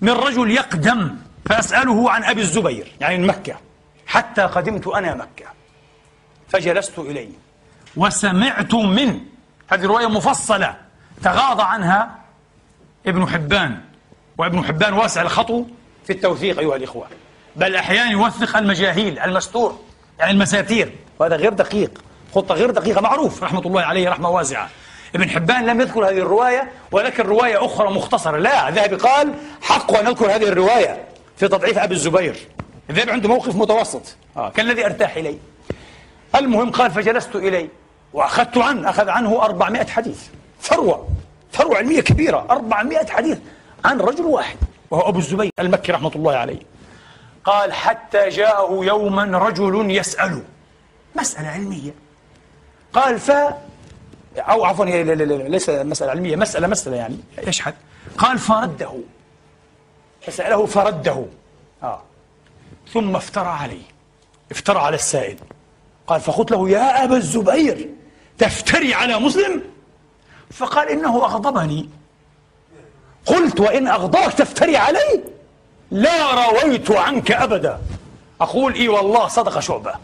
[0.00, 2.92] من رجل يقدم فأسأله عن أبي الزبير.
[3.00, 3.56] يعني من مكة.
[4.06, 5.46] حتى قدمت أنا مكة
[6.48, 7.28] فجلست إليه
[7.96, 9.20] وسمعت من.
[9.68, 10.76] هذه رواية مفصلة
[11.22, 12.10] تغاضى عنها
[13.06, 13.80] ابن حبان
[14.38, 15.64] وابن حبان واسع الخطو
[16.06, 17.06] في التوثيق أيها الإخوة.
[17.56, 19.80] بل أحيانا يوثق المجاهيل المستور
[20.18, 20.92] يعني المساتير.
[21.18, 22.02] وهذا غير دقيق
[22.34, 24.70] خطة غير دقيقة معروف رحمة الله عليه رحمة واسعة.
[25.14, 28.36] ابن حبان لم يذكر هذه الرواية ولكن رواية أخرى مختصرة.
[28.38, 31.04] لا الذهبي قال حق أن نذكر هذه الرواية
[31.36, 32.36] في تضعيف أبي الزبير.
[32.90, 34.16] الذهبي عنده موقف متوسط.
[34.36, 34.50] آه.
[34.50, 35.38] كان الذي أرتاح إليه.
[36.34, 37.68] المهم قال فجلست إليه
[38.12, 40.20] وأخذت عنه أخذ عنه 400 حديث.
[40.62, 41.08] ثروة
[41.52, 43.38] ثروة علمية كبيرة 400 حديث
[43.84, 44.56] عن رجل واحد
[44.90, 46.60] وهو أبو الزبير المكي رحمة الله عليه.
[47.44, 50.42] قال حتى جاءه يوما رجل يسأل.
[51.16, 51.94] مسألة علمية.
[52.92, 53.32] قال ف
[54.38, 54.84] أو عفوا
[55.48, 57.16] ليس مسألة علمية مسألة مسألة يعني.
[57.46, 57.74] يشحد
[58.18, 58.92] قال فرده.
[60.20, 61.24] فسأله فرده.
[61.82, 62.02] آه.
[62.92, 63.82] ثم افترى عليه.
[64.50, 65.38] افترى على السائل.
[66.06, 67.88] قال فقلت له يا أبا الزبير
[68.38, 69.62] تفتري على مسلم؟
[70.50, 71.88] فقال إنه أغضبني.
[73.26, 75.24] قلت وإن أغضبك تفتري علي؟
[75.90, 77.80] لا رويت عنك أبدا.
[78.40, 79.94] أقول إي والله صدق شعبة.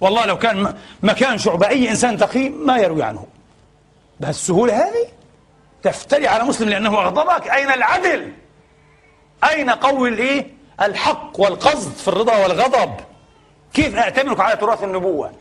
[0.00, 3.26] والله لو كان مكان شعبة أي إنسان تقي ما يروي عنه.
[4.22, 5.08] بهالسهولة هذه؟
[5.82, 8.32] تفتري على مسلم لأنه أغضبك؟ أين العدل؟
[9.50, 10.46] أين قول الإيه؟
[10.82, 12.94] الحق والقصد في الرضا والغضب.
[13.74, 15.32] كيف أأتمنك على تراث النبوة؟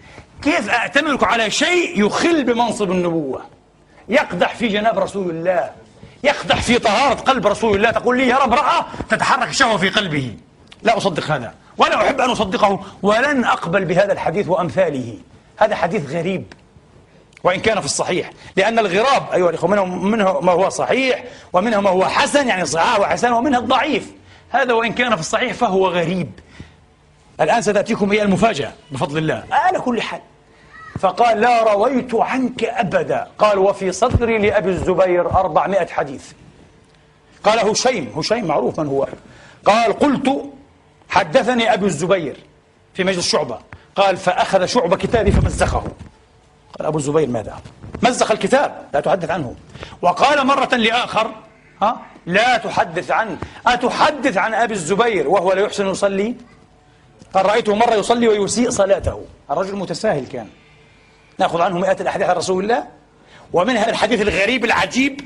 [0.41, 3.41] كيف أأتمنك على شيء يخل بمنصب النبوة؟
[4.09, 5.71] يقدح في جناب رسول الله.
[6.23, 7.91] يقدح في طهارة قلب رسول الله.
[7.91, 10.37] تقول لي يرى امرأة تتحرك الشهوة في قلبه.
[10.83, 11.53] لا أصدق هذا.
[11.77, 12.83] ولا أحب أن أصدقه.
[13.01, 15.17] ولن أقبل بهذا الحديث وأمثاله.
[15.57, 16.53] هذا حديث غريب.
[17.43, 18.31] وإن كان في الصحيح.
[18.55, 21.23] لأن الغراب أيها الإخوة منه, منه ما هو صحيح
[21.53, 24.11] ومنه ما هو حسن يعني صحاح وحسن ومنه الضعيف.
[24.49, 26.31] هذا وإن كان في الصحيح فهو غريب.
[27.41, 29.43] الآن ستأتيكم هي المفاجأة بفضل الله.
[29.51, 30.21] على كل حال.
[30.99, 33.27] فقال لا رويت عنك أبدا.
[33.39, 36.31] قال وفي صدري لأبي الزبير أربعمائة حديث.
[37.43, 39.07] قال هشيم هشيم معروف من هو.
[39.65, 40.43] قال قلت
[41.09, 42.37] حدثني أبي الزبير
[42.93, 43.59] في مجلس شعبة.
[43.95, 45.83] قال فأخذ شعبة كتابي فمزقه.
[46.87, 47.59] أبو الزبير ماذا؟
[48.03, 49.55] مزق الكتاب لا تحدث عنه.
[50.01, 51.31] وقال مرة لآخر
[51.81, 56.35] ها؟ لا تحدث عنه أتحدث عن أبي الزبير وهو لا يحسن يصلي؟
[57.33, 59.25] قال رأيته مرة يصلي ويسيء صلاته.
[59.51, 60.47] الرجل متساهل كان.
[61.39, 62.83] نأخذ عنه مئات الأحاديث عن رسول الله.
[63.53, 65.21] ومنها الحديث الغريب العجيب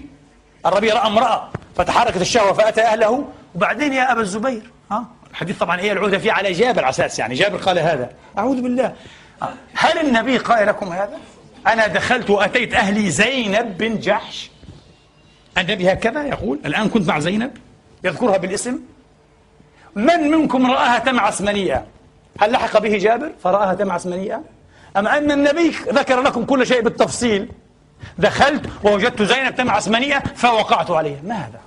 [0.65, 3.25] الربيع رأى امرأة فتحركت الشهوة فأتى أهله.
[3.55, 7.35] وبعدين يا أبا الزبير ها؟ الحديث طبعا هي العودة فيه على جابر على أساس يعني.
[7.35, 8.09] جابر قال هذا.
[8.37, 8.93] أعوذ بالله.
[9.73, 11.17] هل النبي قال لكم هذا؟
[11.67, 14.51] أنا دخلت وأتيت أهلي زينب بن جحش.
[15.57, 17.57] النبي هكذا يقول الآن كنت مع زينب
[18.03, 18.79] يذكرها بالاسم.
[19.95, 21.85] من منكم رآها تمعس منيئة
[22.41, 24.41] هل لحق به جابر؟ فرآها تمعس منيئة
[24.97, 27.49] أم أن النبي ذكر لكم كل شيء بالتفصيل؟
[28.17, 31.21] دخلت ووجدت زينب تمعس منيئة فوقعت عليها.
[31.23, 31.59] ما هذا؟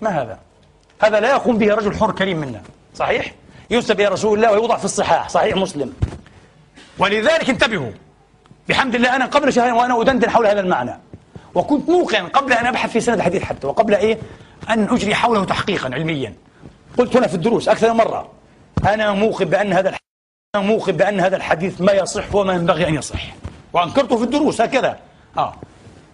[0.00, 0.38] ما هذا؟
[1.02, 2.62] هذا لا يقوم به رجل حر كريم منا.
[2.94, 3.34] صحيح؟
[3.70, 5.28] ينسب إلى رسول الله ويوضع في الصحاح.
[5.28, 5.92] صحيح مسلم.
[6.98, 7.90] ولذلك انتبهوا.
[8.68, 10.98] بحمد الله أنا قبل شهرين وأنا أدندن حول هذا المعنى.
[11.54, 14.18] وكنت موقن قبل أن أبحث في سند الحديث حتى وقبل إيه؟
[14.70, 16.34] أن أجري حوله تحقيقا علميا.
[16.98, 18.30] قلت هنا في الدروس أكثر من مرة
[18.86, 20.04] أنا موقن بأن هذا الحديث
[20.54, 23.22] أنا موقن بأن هذا الحديث ما يصح وما ينبغي أن يصح.
[23.72, 24.98] وأنكرته في الدروس هكذا.
[25.38, 25.54] آه.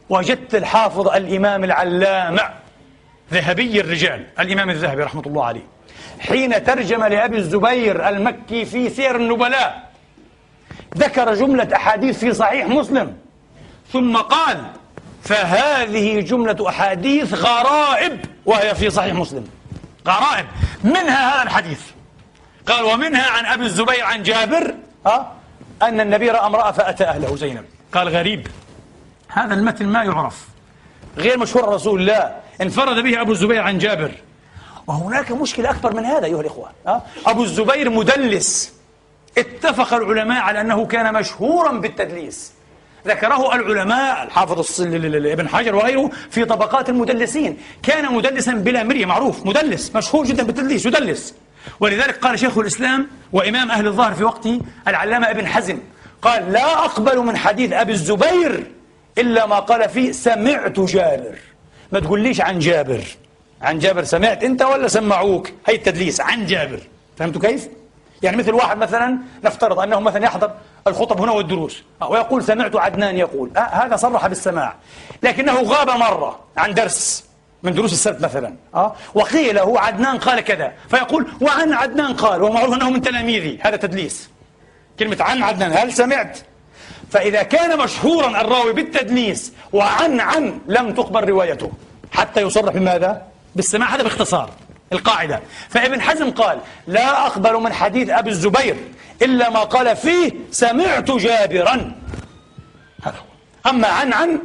[0.09, 2.42] وجدت الحافظ الإمام العلامة
[3.32, 5.62] ذهبي الرجال الإمام الذهبي رحمة الله عليه
[6.20, 9.89] حين ترجم لأبي الزبير المكي في سير النبلاء.
[10.98, 13.16] ذكر جملة أحاديث في صحيح مسلم.
[13.92, 14.64] ثم قال
[15.22, 19.48] فهذه جملة أحاديث غرائب وهي في صحيح مسلم.
[20.08, 20.46] غرائب.
[20.84, 21.80] منها هذا الحديث.
[22.66, 24.74] قال ومنها عن أبي الزبير عن جابر
[25.82, 27.64] أن النبي رأى امرأة فأتى أهله زينب.
[27.92, 28.46] قال غريب.
[29.28, 30.48] هذا المتن ما يعرف.
[31.18, 34.12] غير مشهور رسول الله انفرد به أبو الزبير عن جابر.
[34.86, 36.70] وهناك مشكلة أكبر من هذا أيها الإخوة
[37.26, 38.79] أبو الزبير مدلس.
[39.38, 42.52] اتفق العلماء على أنه كان مشهورا بالتدليس.
[43.06, 47.56] ذكره العلماء الحافظ ابن حجر وغيره في طبقات المدلسين.
[47.82, 51.34] كان مدلسا بلا مرية معروف مدلس مشهور جدا بالتدليس يدلس.
[51.80, 55.78] ولذلك قال شيخ الإسلام وإمام أهل الظاهر في وقته العلامة ابن حزم
[56.22, 58.66] قال لا أقبل من حديث أبي الزبير
[59.18, 61.38] إلا ما قال فيه سمعت جابر.
[61.92, 63.04] ما تقوليش عن جابر.
[63.62, 66.80] عن جابر سمعت أنت ولا سمعوك؟ هي التدليس عن جابر.
[67.18, 67.68] فهمتوا كيف؟
[68.22, 70.50] يعني مثل واحد مثلا نفترض أنه مثلا يحضر
[70.86, 74.74] الخطب هنا والدروس ويقول سمعت عدنان يقول آه هذا صرح بالسماع
[75.22, 77.24] لكنه غاب مرة عن درس
[77.62, 82.74] من دروس السبت مثلا أه؟ وقيل هو عدنان قال كذا فيقول وعن عدنان قال ومعروف
[82.74, 84.30] أنه من تلاميذي هذا تدليس
[84.98, 86.38] كلمة عن عدنان هل سمعت
[87.10, 91.72] فإذا كان مشهورا الراوي بالتدليس وعن عن لم تقبل روايته
[92.12, 93.22] حتى يصرح بماذا؟
[93.56, 94.50] بالسماع هذا باختصار
[94.93, 95.41] القاعدة.
[95.68, 98.76] فابن حزم قال لا أقبل من حديث أبي الزبير
[99.22, 101.93] إلا ما قال فيه سمعت جابرا.
[103.03, 103.70] هذا هو.
[103.70, 104.38] أما عن عن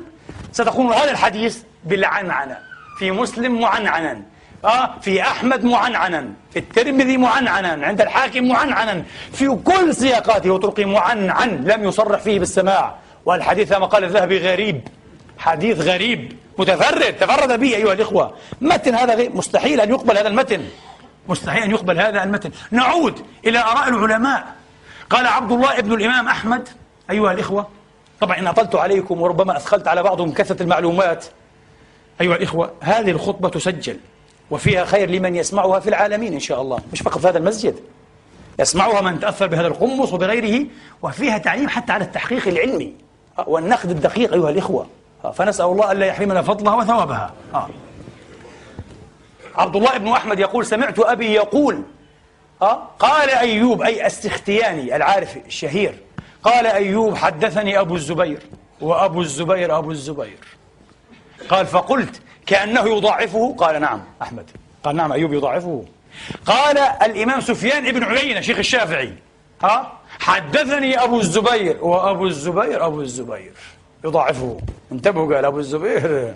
[0.52, 2.58] ستقول هذا الحديث بالعنعنة.
[3.00, 4.22] في مسلم معنعنا.
[4.66, 6.30] آه في أحمد معنعنا.
[6.54, 7.88] في الترمذي معنعنا.
[7.88, 9.04] عند الحاكم معنعنا.
[9.34, 11.64] في كل سياقاته وطرقه معنعن.
[11.64, 12.96] لم يصرح فيه بالسماع.
[13.26, 14.88] والحديث كما قال الذهبي غريب
[15.38, 18.34] حديث غريب متفرد تفرد به أيها الإخوة.
[18.62, 20.62] متن هذا غير مستحيل أن يقبل هذا المتن.
[21.28, 22.52] مستحيل أن يقبل هذا المتن.
[22.72, 24.46] نعود إلى آراء العلماء.
[25.10, 26.70] قال عبد الله ابن الإمام أحمد
[27.12, 27.68] أيها الإخوة.
[28.20, 31.26] طبعا إن أطلت عليكم وربما أثقلت على بعضهم كثرة المعلومات.
[32.22, 34.00] أيها الإخوة هذه الخطبة تسجل
[34.52, 36.80] وفيها خير لمن يسمعها في العالمين إن شاء الله.
[36.94, 37.76] مش فقط في هذا المسجد.
[38.60, 40.66] يسمعها من تأثر بهذا القمص وبغيره
[41.02, 42.94] وفيها تعليم حتى على التحقيق العلمي
[43.48, 44.88] والنقد الدقيق أيها الإخوة.
[45.32, 47.34] فنسأل الله ألا يحرمنا فضلها وثوابها.
[49.56, 51.84] عبد الله بن أحمد يقول سمعت أبي يقول
[53.00, 56.00] قال أيوب أي السختياني العارف الشهير
[56.44, 58.40] قال أيوب حدثني أبو الزبير
[58.82, 60.38] وأبو الزبير أبو الزبير.
[61.50, 64.52] قال فقلت كأنه يضاعفه؟ قال نعم أحمد.
[64.84, 65.86] قال نعم أيوب يضاعفه.
[66.46, 69.14] قال الإمام سفيان بن عيينة شيخ الشافعي
[69.64, 73.54] ها حدثني أبو الزبير وأبو الزبير أبو الزبير.
[74.06, 74.58] يضاعفه.
[74.92, 76.34] انتبهوا قال أبو الزبير.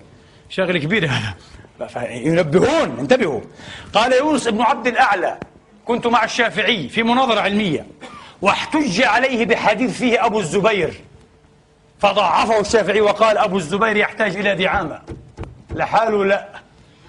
[0.49, 1.33] شغل كبير هذا.
[2.09, 3.41] ينبهون انتبهوا.
[3.93, 5.37] قال يونس بن عبد الأعلى
[5.85, 7.85] كنت مع الشافعي في مناظرة علمية
[8.41, 10.93] واحتج عليه بحديث فيه أبو الزبير.
[11.99, 15.01] فضعفه الشافعي وقال أبو الزبير يحتاج إلى دعامة.
[15.75, 16.47] لحاله لا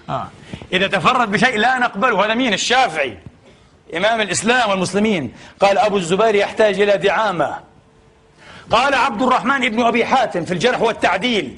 [0.09, 0.27] آه.
[0.73, 3.17] إذا تفرد بشيء لا نقبله هذا مين؟ الشافعي.
[3.97, 5.33] إمام الإسلام والمسلمين.
[5.59, 7.70] قال أبو الزبير يحتاج إلى دعامة.
[8.71, 11.57] قال عبد الرحمن بن أبي حاتم في الجرح والتعديل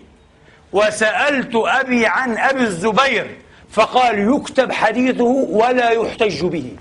[0.73, 3.37] وسألت أبي عن أبي الزبير
[3.71, 6.71] فقال يكتب حديثه ولا يحتج به.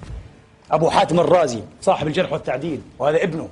[0.71, 3.49] أبو حاتم الرازي صاحب الجرح والتعديل وهذا ابنه.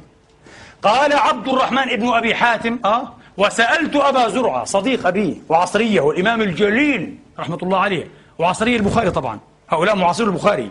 [0.83, 7.19] قال عبد الرحمن بن أبي حاتم آه وسألت أبا زرعة صديق أبي وعصريه والإمام الجليل
[7.39, 8.09] رحمة الله عليه
[8.39, 10.71] وعصري البخاري طبعا هؤلاء معاصر البخاري.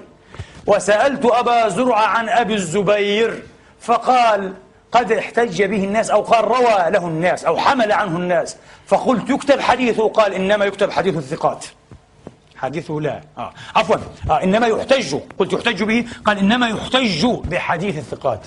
[0.68, 3.43] وسألت أبا زرعة عن أبي الزبير
[3.82, 4.53] فقال
[4.92, 8.58] قد احتج به الناس أو قال روى له الناس أو حمل عنه الناس.
[8.88, 11.66] فقلت يكتب حديثه قال إنما يكتب حديث الثقات.
[12.56, 13.22] حديثه لا.
[13.38, 13.54] آه.
[13.76, 13.96] عفوا.
[14.30, 14.44] آه.
[14.44, 15.16] إنما يحتج.
[15.40, 18.40] قلت يحتج به قال إنما يحتج بحديث الثقات.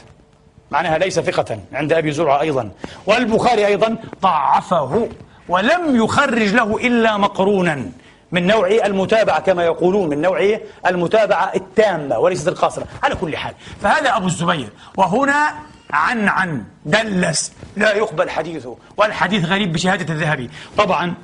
[0.71, 2.71] معناها ليس ثقة عند أبي زرعة أيضا.
[3.07, 5.09] والبخاري أيضا ضعفه
[5.49, 7.85] ولم يخرج له إلا مقرونا.
[8.33, 12.87] من نوع المتابعة كما يقولون من نوع المتابعة التامة وليست القاصرة.
[13.03, 14.69] على كل حال فهذا أبو الزبير.
[14.97, 15.55] وهنا
[15.93, 17.53] عن عن دلس.
[17.77, 18.77] لا يقبل حديثه.
[18.97, 20.51] والحديث غريب بشهادة الذهبي.
[20.79, 21.15] طبعا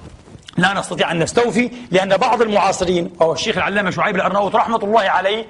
[0.56, 5.46] لا نستطيع أن نستوفي لأن بعض المعاصرين وهو الشيخ العلامة شعيب الأرناؤوط رحمة الله عليه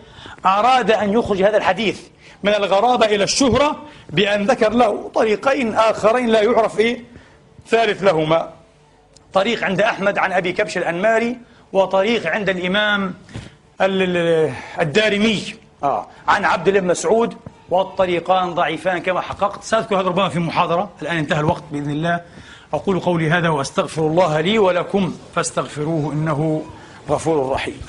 [0.46, 2.00] أراد أن يخرج هذا الحديث
[2.42, 3.76] من الغرابة إلى الشهرة
[4.10, 7.04] بأن ذكر له طريقين آخرين لا يعرف إيه
[7.68, 8.52] ثالث لهما.
[9.32, 11.38] طريق عند أحمد عن أبي كبش الأنماري
[11.72, 13.14] وطريق عند الإمام
[14.80, 15.54] الدارمي.
[15.82, 17.36] آه عن عبد الله مسعود
[17.70, 19.62] والطريقان ضعيفان كما حققت.
[19.64, 20.90] سأذكر هذا ربما في محاضرة.
[21.02, 22.20] الآن انتهى الوقت بإذن الله.
[22.72, 26.62] أقول قولي هذا وأستغفر الله لي ولكم فاستغفروه إنه
[27.08, 27.80] غفور رحيم.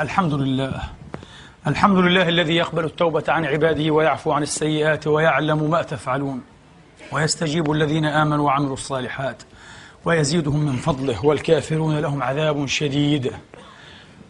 [0.00, 0.82] الحمد لله
[1.66, 6.42] الحمد لله الذي يقبل التوبة عن عباده ويعفو عن السيئات ويعلم ما تفعلون.
[7.12, 9.42] ويستجيب الذين آمنوا وعملوا الصالحات.
[10.04, 13.32] ويزيدهم من فضله والكافرون لهم عذاب شديد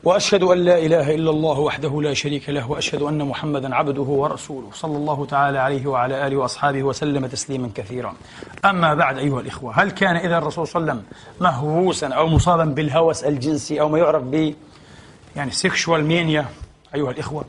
[0.04, 4.68] وأشهد أن لا إله إلا الله وحده لا شريك له وأشهد أن محمدا عبده ورسوله
[4.72, 8.14] صلى الله تعالى عليه وعلى آله وأصحابه وسلم تسليما كثيرا.
[8.64, 12.64] أما بعد أيها الإخوة، هل كان إذا الرسول صلى الله عليه وسلم مهووسا أو مصابا
[12.64, 14.54] بالهوس الجنسي أو ما يعرف ب
[15.36, 16.46] يعني sexual mania
[16.94, 17.44] أيها الإخوة؟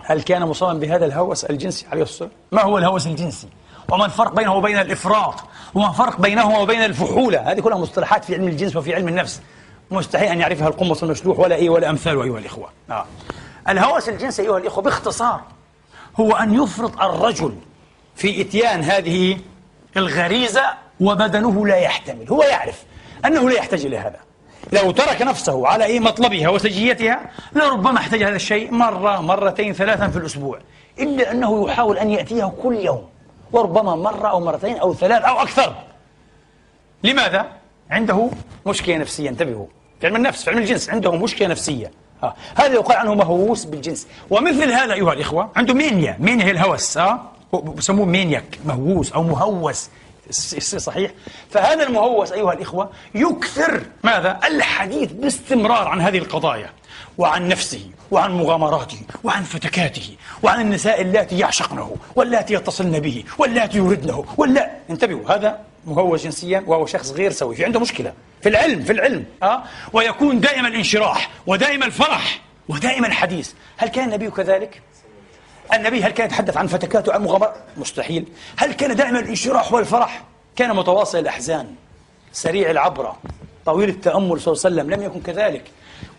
[0.00, 3.48] هل كان مصابا بهذا الهوس الجنسي عليه والسلام؟ ما هو الهوس الجنسي؟
[3.88, 5.34] وما الفرق بينه وبين الإفراط؟
[5.74, 9.40] وما الفرق بينه وبين الفحولة؟ هذه كلها مصطلحات في علم الجنس وفي علم النفس.
[9.90, 13.06] مستحيل أن يعرفها القمص المشلوح ولا إيه ولا أمثاله أيها الإخوة آه.
[13.68, 15.40] الهوس الجنسي أيها الإخوة باختصار
[16.20, 17.54] هو أن يفرط الرجل
[18.16, 19.38] في إتيان هذه
[19.96, 20.62] الغريزة
[21.00, 22.82] وبدنه لا يحتمل هو يعرف
[23.24, 24.20] أنه لا يحتاج إلى هذا
[24.72, 30.16] لو ترك نفسه على أي مطلبها وسجيتها لربما احتاج هذا الشيء مرة مرتين ثلاثا في
[30.16, 30.58] الأسبوع
[30.98, 33.08] إلا أنه يحاول أن يأتيه كل يوم
[33.56, 35.74] وربما مرة أو مرتين أو ثلاث أو أكثر.
[37.04, 37.46] لماذا؟
[37.90, 38.30] عنده
[38.66, 39.28] مشكلة نفسية.
[39.28, 39.66] انتبهوا.
[40.00, 41.90] في علم النفس في علم الجنس عنده مشكلة نفسية.
[42.22, 42.34] آه.
[42.54, 44.06] هذا يقال عنه مهووس بالجنس.
[44.30, 46.16] ومثل هذا أيها الإخوة عنده mania.
[46.20, 47.20] mania هي الهوس آه؟
[47.52, 49.90] بسموه maniac مهووس أو مهوس.
[50.76, 51.10] صحيح؟
[51.50, 56.70] فهذا المهوس أيها الإخوة يكثر ماذا؟ الحديث باستمرار عن هذه القضايا.
[57.18, 64.24] وعن نفسه وعن مغامراته وعن فتكاته وعن النساء اللاتي يعشقنه واللاتي يتصلن به واللاتي يردنه
[64.36, 68.12] ولا انتبهوا هذا مهوس جنسيا وهو شخص غير سوي في عنده مشكلة
[68.42, 69.62] في العلم في العلم أه؟
[69.92, 74.82] ويكون دائما الانشراح ودائما الفرح ودائما الحديث هل كان النبي كذلك؟
[75.74, 78.24] النبي هل كان يتحدث عن فتكاته عن مغامرات؟ مستحيل
[78.56, 80.22] هل كان دائما الانشراح والفرح؟
[80.56, 81.74] كان متواصل الأحزان
[82.32, 83.16] سريع العبرة
[83.66, 85.64] طويل التأمل صلى الله عليه وسلم لم يكن كذلك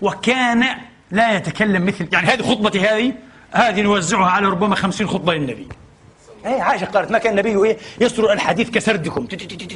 [0.02, 0.66] وكان
[1.12, 3.14] لا يتكلم مثل يعني هذه خطبتي هذه
[3.52, 5.68] هذه نوزعها على ربما خمسين خطبة للنبي.
[6.45, 9.28] إيه عائشة قالت ما كان النبي إيه يسر الحديث كسردكم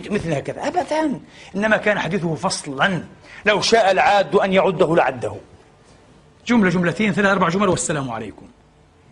[0.10, 0.68] مثل هكذا.
[0.68, 1.20] ابدا.
[1.56, 3.04] إنما كان حديثه فصلا.
[3.46, 5.34] لو شاء العاد أن يعده لعده.
[6.48, 8.46] جملة جملتين ثلاث أربع جمل والسلام عليكم.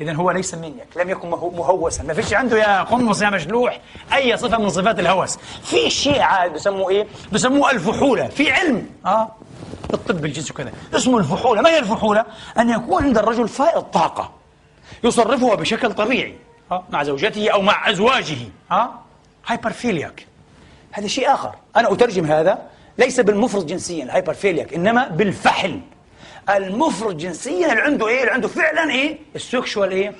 [0.01, 2.03] إذا هو ليس منك لم يكن مهوسا.
[2.03, 3.79] ما فيش عنده يا قنص يا مشلوح
[4.13, 5.37] أي صفة من صفات الهوس.
[5.63, 8.89] في شيء عاد بسموه إيه؟ بسموه الفحولة في علم.
[9.05, 9.31] آه.
[9.93, 10.71] الطب الجنسي وكذا.
[10.93, 11.61] اسمه الفحولة.
[11.61, 12.25] ما هي الفحولة؟
[12.59, 14.31] أن يكون عند الرجل فائض طاقة
[15.03, 16.35] يصرفها بشكل طبيعي
[16.71, 18.37] آه مع زوجته أو مع أزواجه
[18.71, 18.89] آه
[19.47, 20.25] hyperphiliac
[20.91, 21.55] هذا شيء آخر.
[21.75, 22.59] أنا أترجم هذا
[22.97, 25.79] ليس بالمفرط جنسيا hyperphiliac إنما بالفحل.
[26.49, 30.15] المفرط جنسيا اللي عنده إيه؟ اللي عنده فعلا إيه؟ ال sexual إيه؟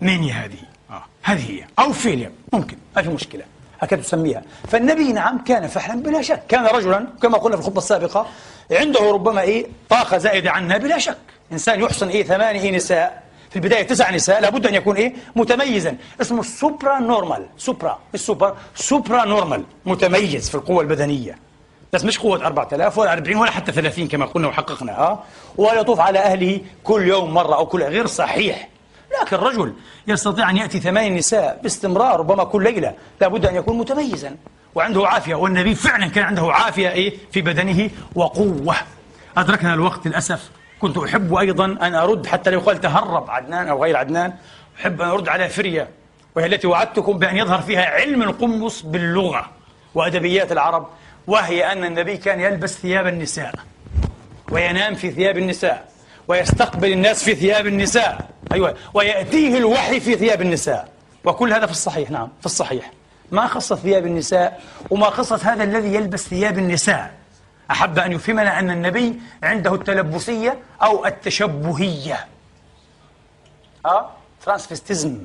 [0.00, 0.58] mania هذه.
[0.90, 1.04] آه.
[1.22, 1.66] هذه هي.
[1.78, 2.32] أو philia.
[2.52, 2.76] ممكن.
[2.96, 3.44] ما في مشكلة.
[3.80, 4.42] هكذا تسميها.
[4.68, 6.42] فالنبي نعم كان فحلا بلا شك.
[6.48, 8.26] كان رجلا كما قلنا في الخطبة السابقة
[8.70, 11.16] عنده ربما إيه طاقة زائدة عنها بلا شك.
[11.52, 13.22] إنسان يحسن إيه ثمانية إيه نساء.
[13.50, 14.40] في البداية تسع نساء.
[14.40, 15.96] لابد أن يكون إيه متميزا.
[16.20, 21.38] اسمه ال supranormal supra ال super supranormal متميز في القوة البدنية.
[21.92, 25.18] بس مش قوة 4000 ولا 40 ولا حتى 30 كما قلنا وحققنا آه
[25.56, 28.68] ويطوف على أهله كل يوم مرة أو كل غير صحيح.
[29.22, 29.74] لكن الرجل
[30.06, 34.36] يستطيع أن يأتي ثمان نساء باستمرار ربما كل ليلة لابد أن يكون متميزا
[34.74, 38.74] وعنده عافية والنبي فعلا كان عنده عافية إيه في بدنه وقوة.
[39.36, 40.50] أدركنا الوقت للأسف.
[40.80, 44.32] كنت أحب أيضا أن أرد حتى لو قال تهرب عدنان أو غير عدنان
[44.80, 45.88] أحب أن أرد على فرية
[46.36, 49.50] وهي التي وعدتكم بأن يظهر فيها علم القمص باللغة
[49.94, 50.86] وأدبيات العرب
[51.26, 53.54] وهي أن النبي كان يلبس ثياب النساء
[54.50, 55.93] وينام في ثياب النساء.
[56.28, 58.30] ويستقبل الناس في ثياب النساء.
[58.52, 58.76] أيوة.
[58.94, 60.88] ويأتيه الوحي في ثياب النساء.
[61.24, 62.90] وكل هذا في الصحيح نعم في الصحيح.
[63.32, 64.60] ما قصة ثياب النساء
[64.90, 67.14] وما قصة هذا الذي يلبس ثياب النساء.
[67.70, 72.26] أحب أن يفهمنا أن النبي عنده التلبسية أو التشبهية.
[73.86, 74.10] أه؟
[74.44, 75.18] ترانسفستيزم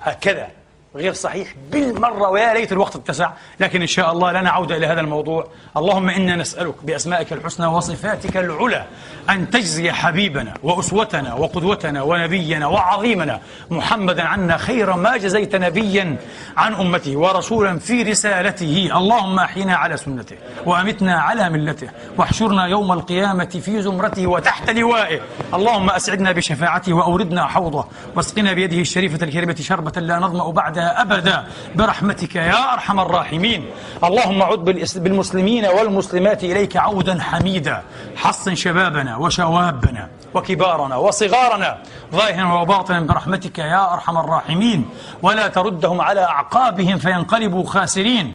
[0.00, 0.48] هكذا.
[0.96, 3.30] غير صحيح بالمرة ويا ليت الوقت اتسع.
[3.60, 5.48] لكن إن شاء الله لنا عودة إلى هذا الموضوع.
[5.76, 8.84] اللهم إنا نسألك بأسمائك الحسنى وصفاتك العلى
[9.30, 13.40] أن تجزي حبيبنا وأسوتنا وقدوتنا ونبينا وعظيمنا
[13.70, 16.16] محمدا عنا خير ما جزيت نبيا
[16.56, 18.90] عن أمته ورسولا في رسالته.
[18.96, 20.36] اللهم أحينا على سنته
[20.66, 21.88] وأمتنا على ملته.
[22.18, 25.20] واحشرنا يوم القيامة في زمرته وتحت لوائه.
[25.54, 27.84] اللهم أسعدنا بشفاعته وأوردنا حوضه.
[28.16, 30.44] واسقنا بيده الشريفة الكريمة شربة لا نظمأ
[30.80, 31.44] أبدا
[31.74, 33.66] برحمتك يا أرحم الراحمين.
[34.04, 34.64] اللهم عد
[34.96, 37.82] بالمسلمين والمسلمات إليك عودا حميدا.
[38.16, 41.78] حصن شبابنا وشوابنا وكبارنا وصغارنا.
[42.12, 44.88] ظاهرا وباطنا برحمتك يا أرحم الراحمين.
[45.22, 48.32] ولا تردهم على أعقابهم فينقلبوا خاسرين.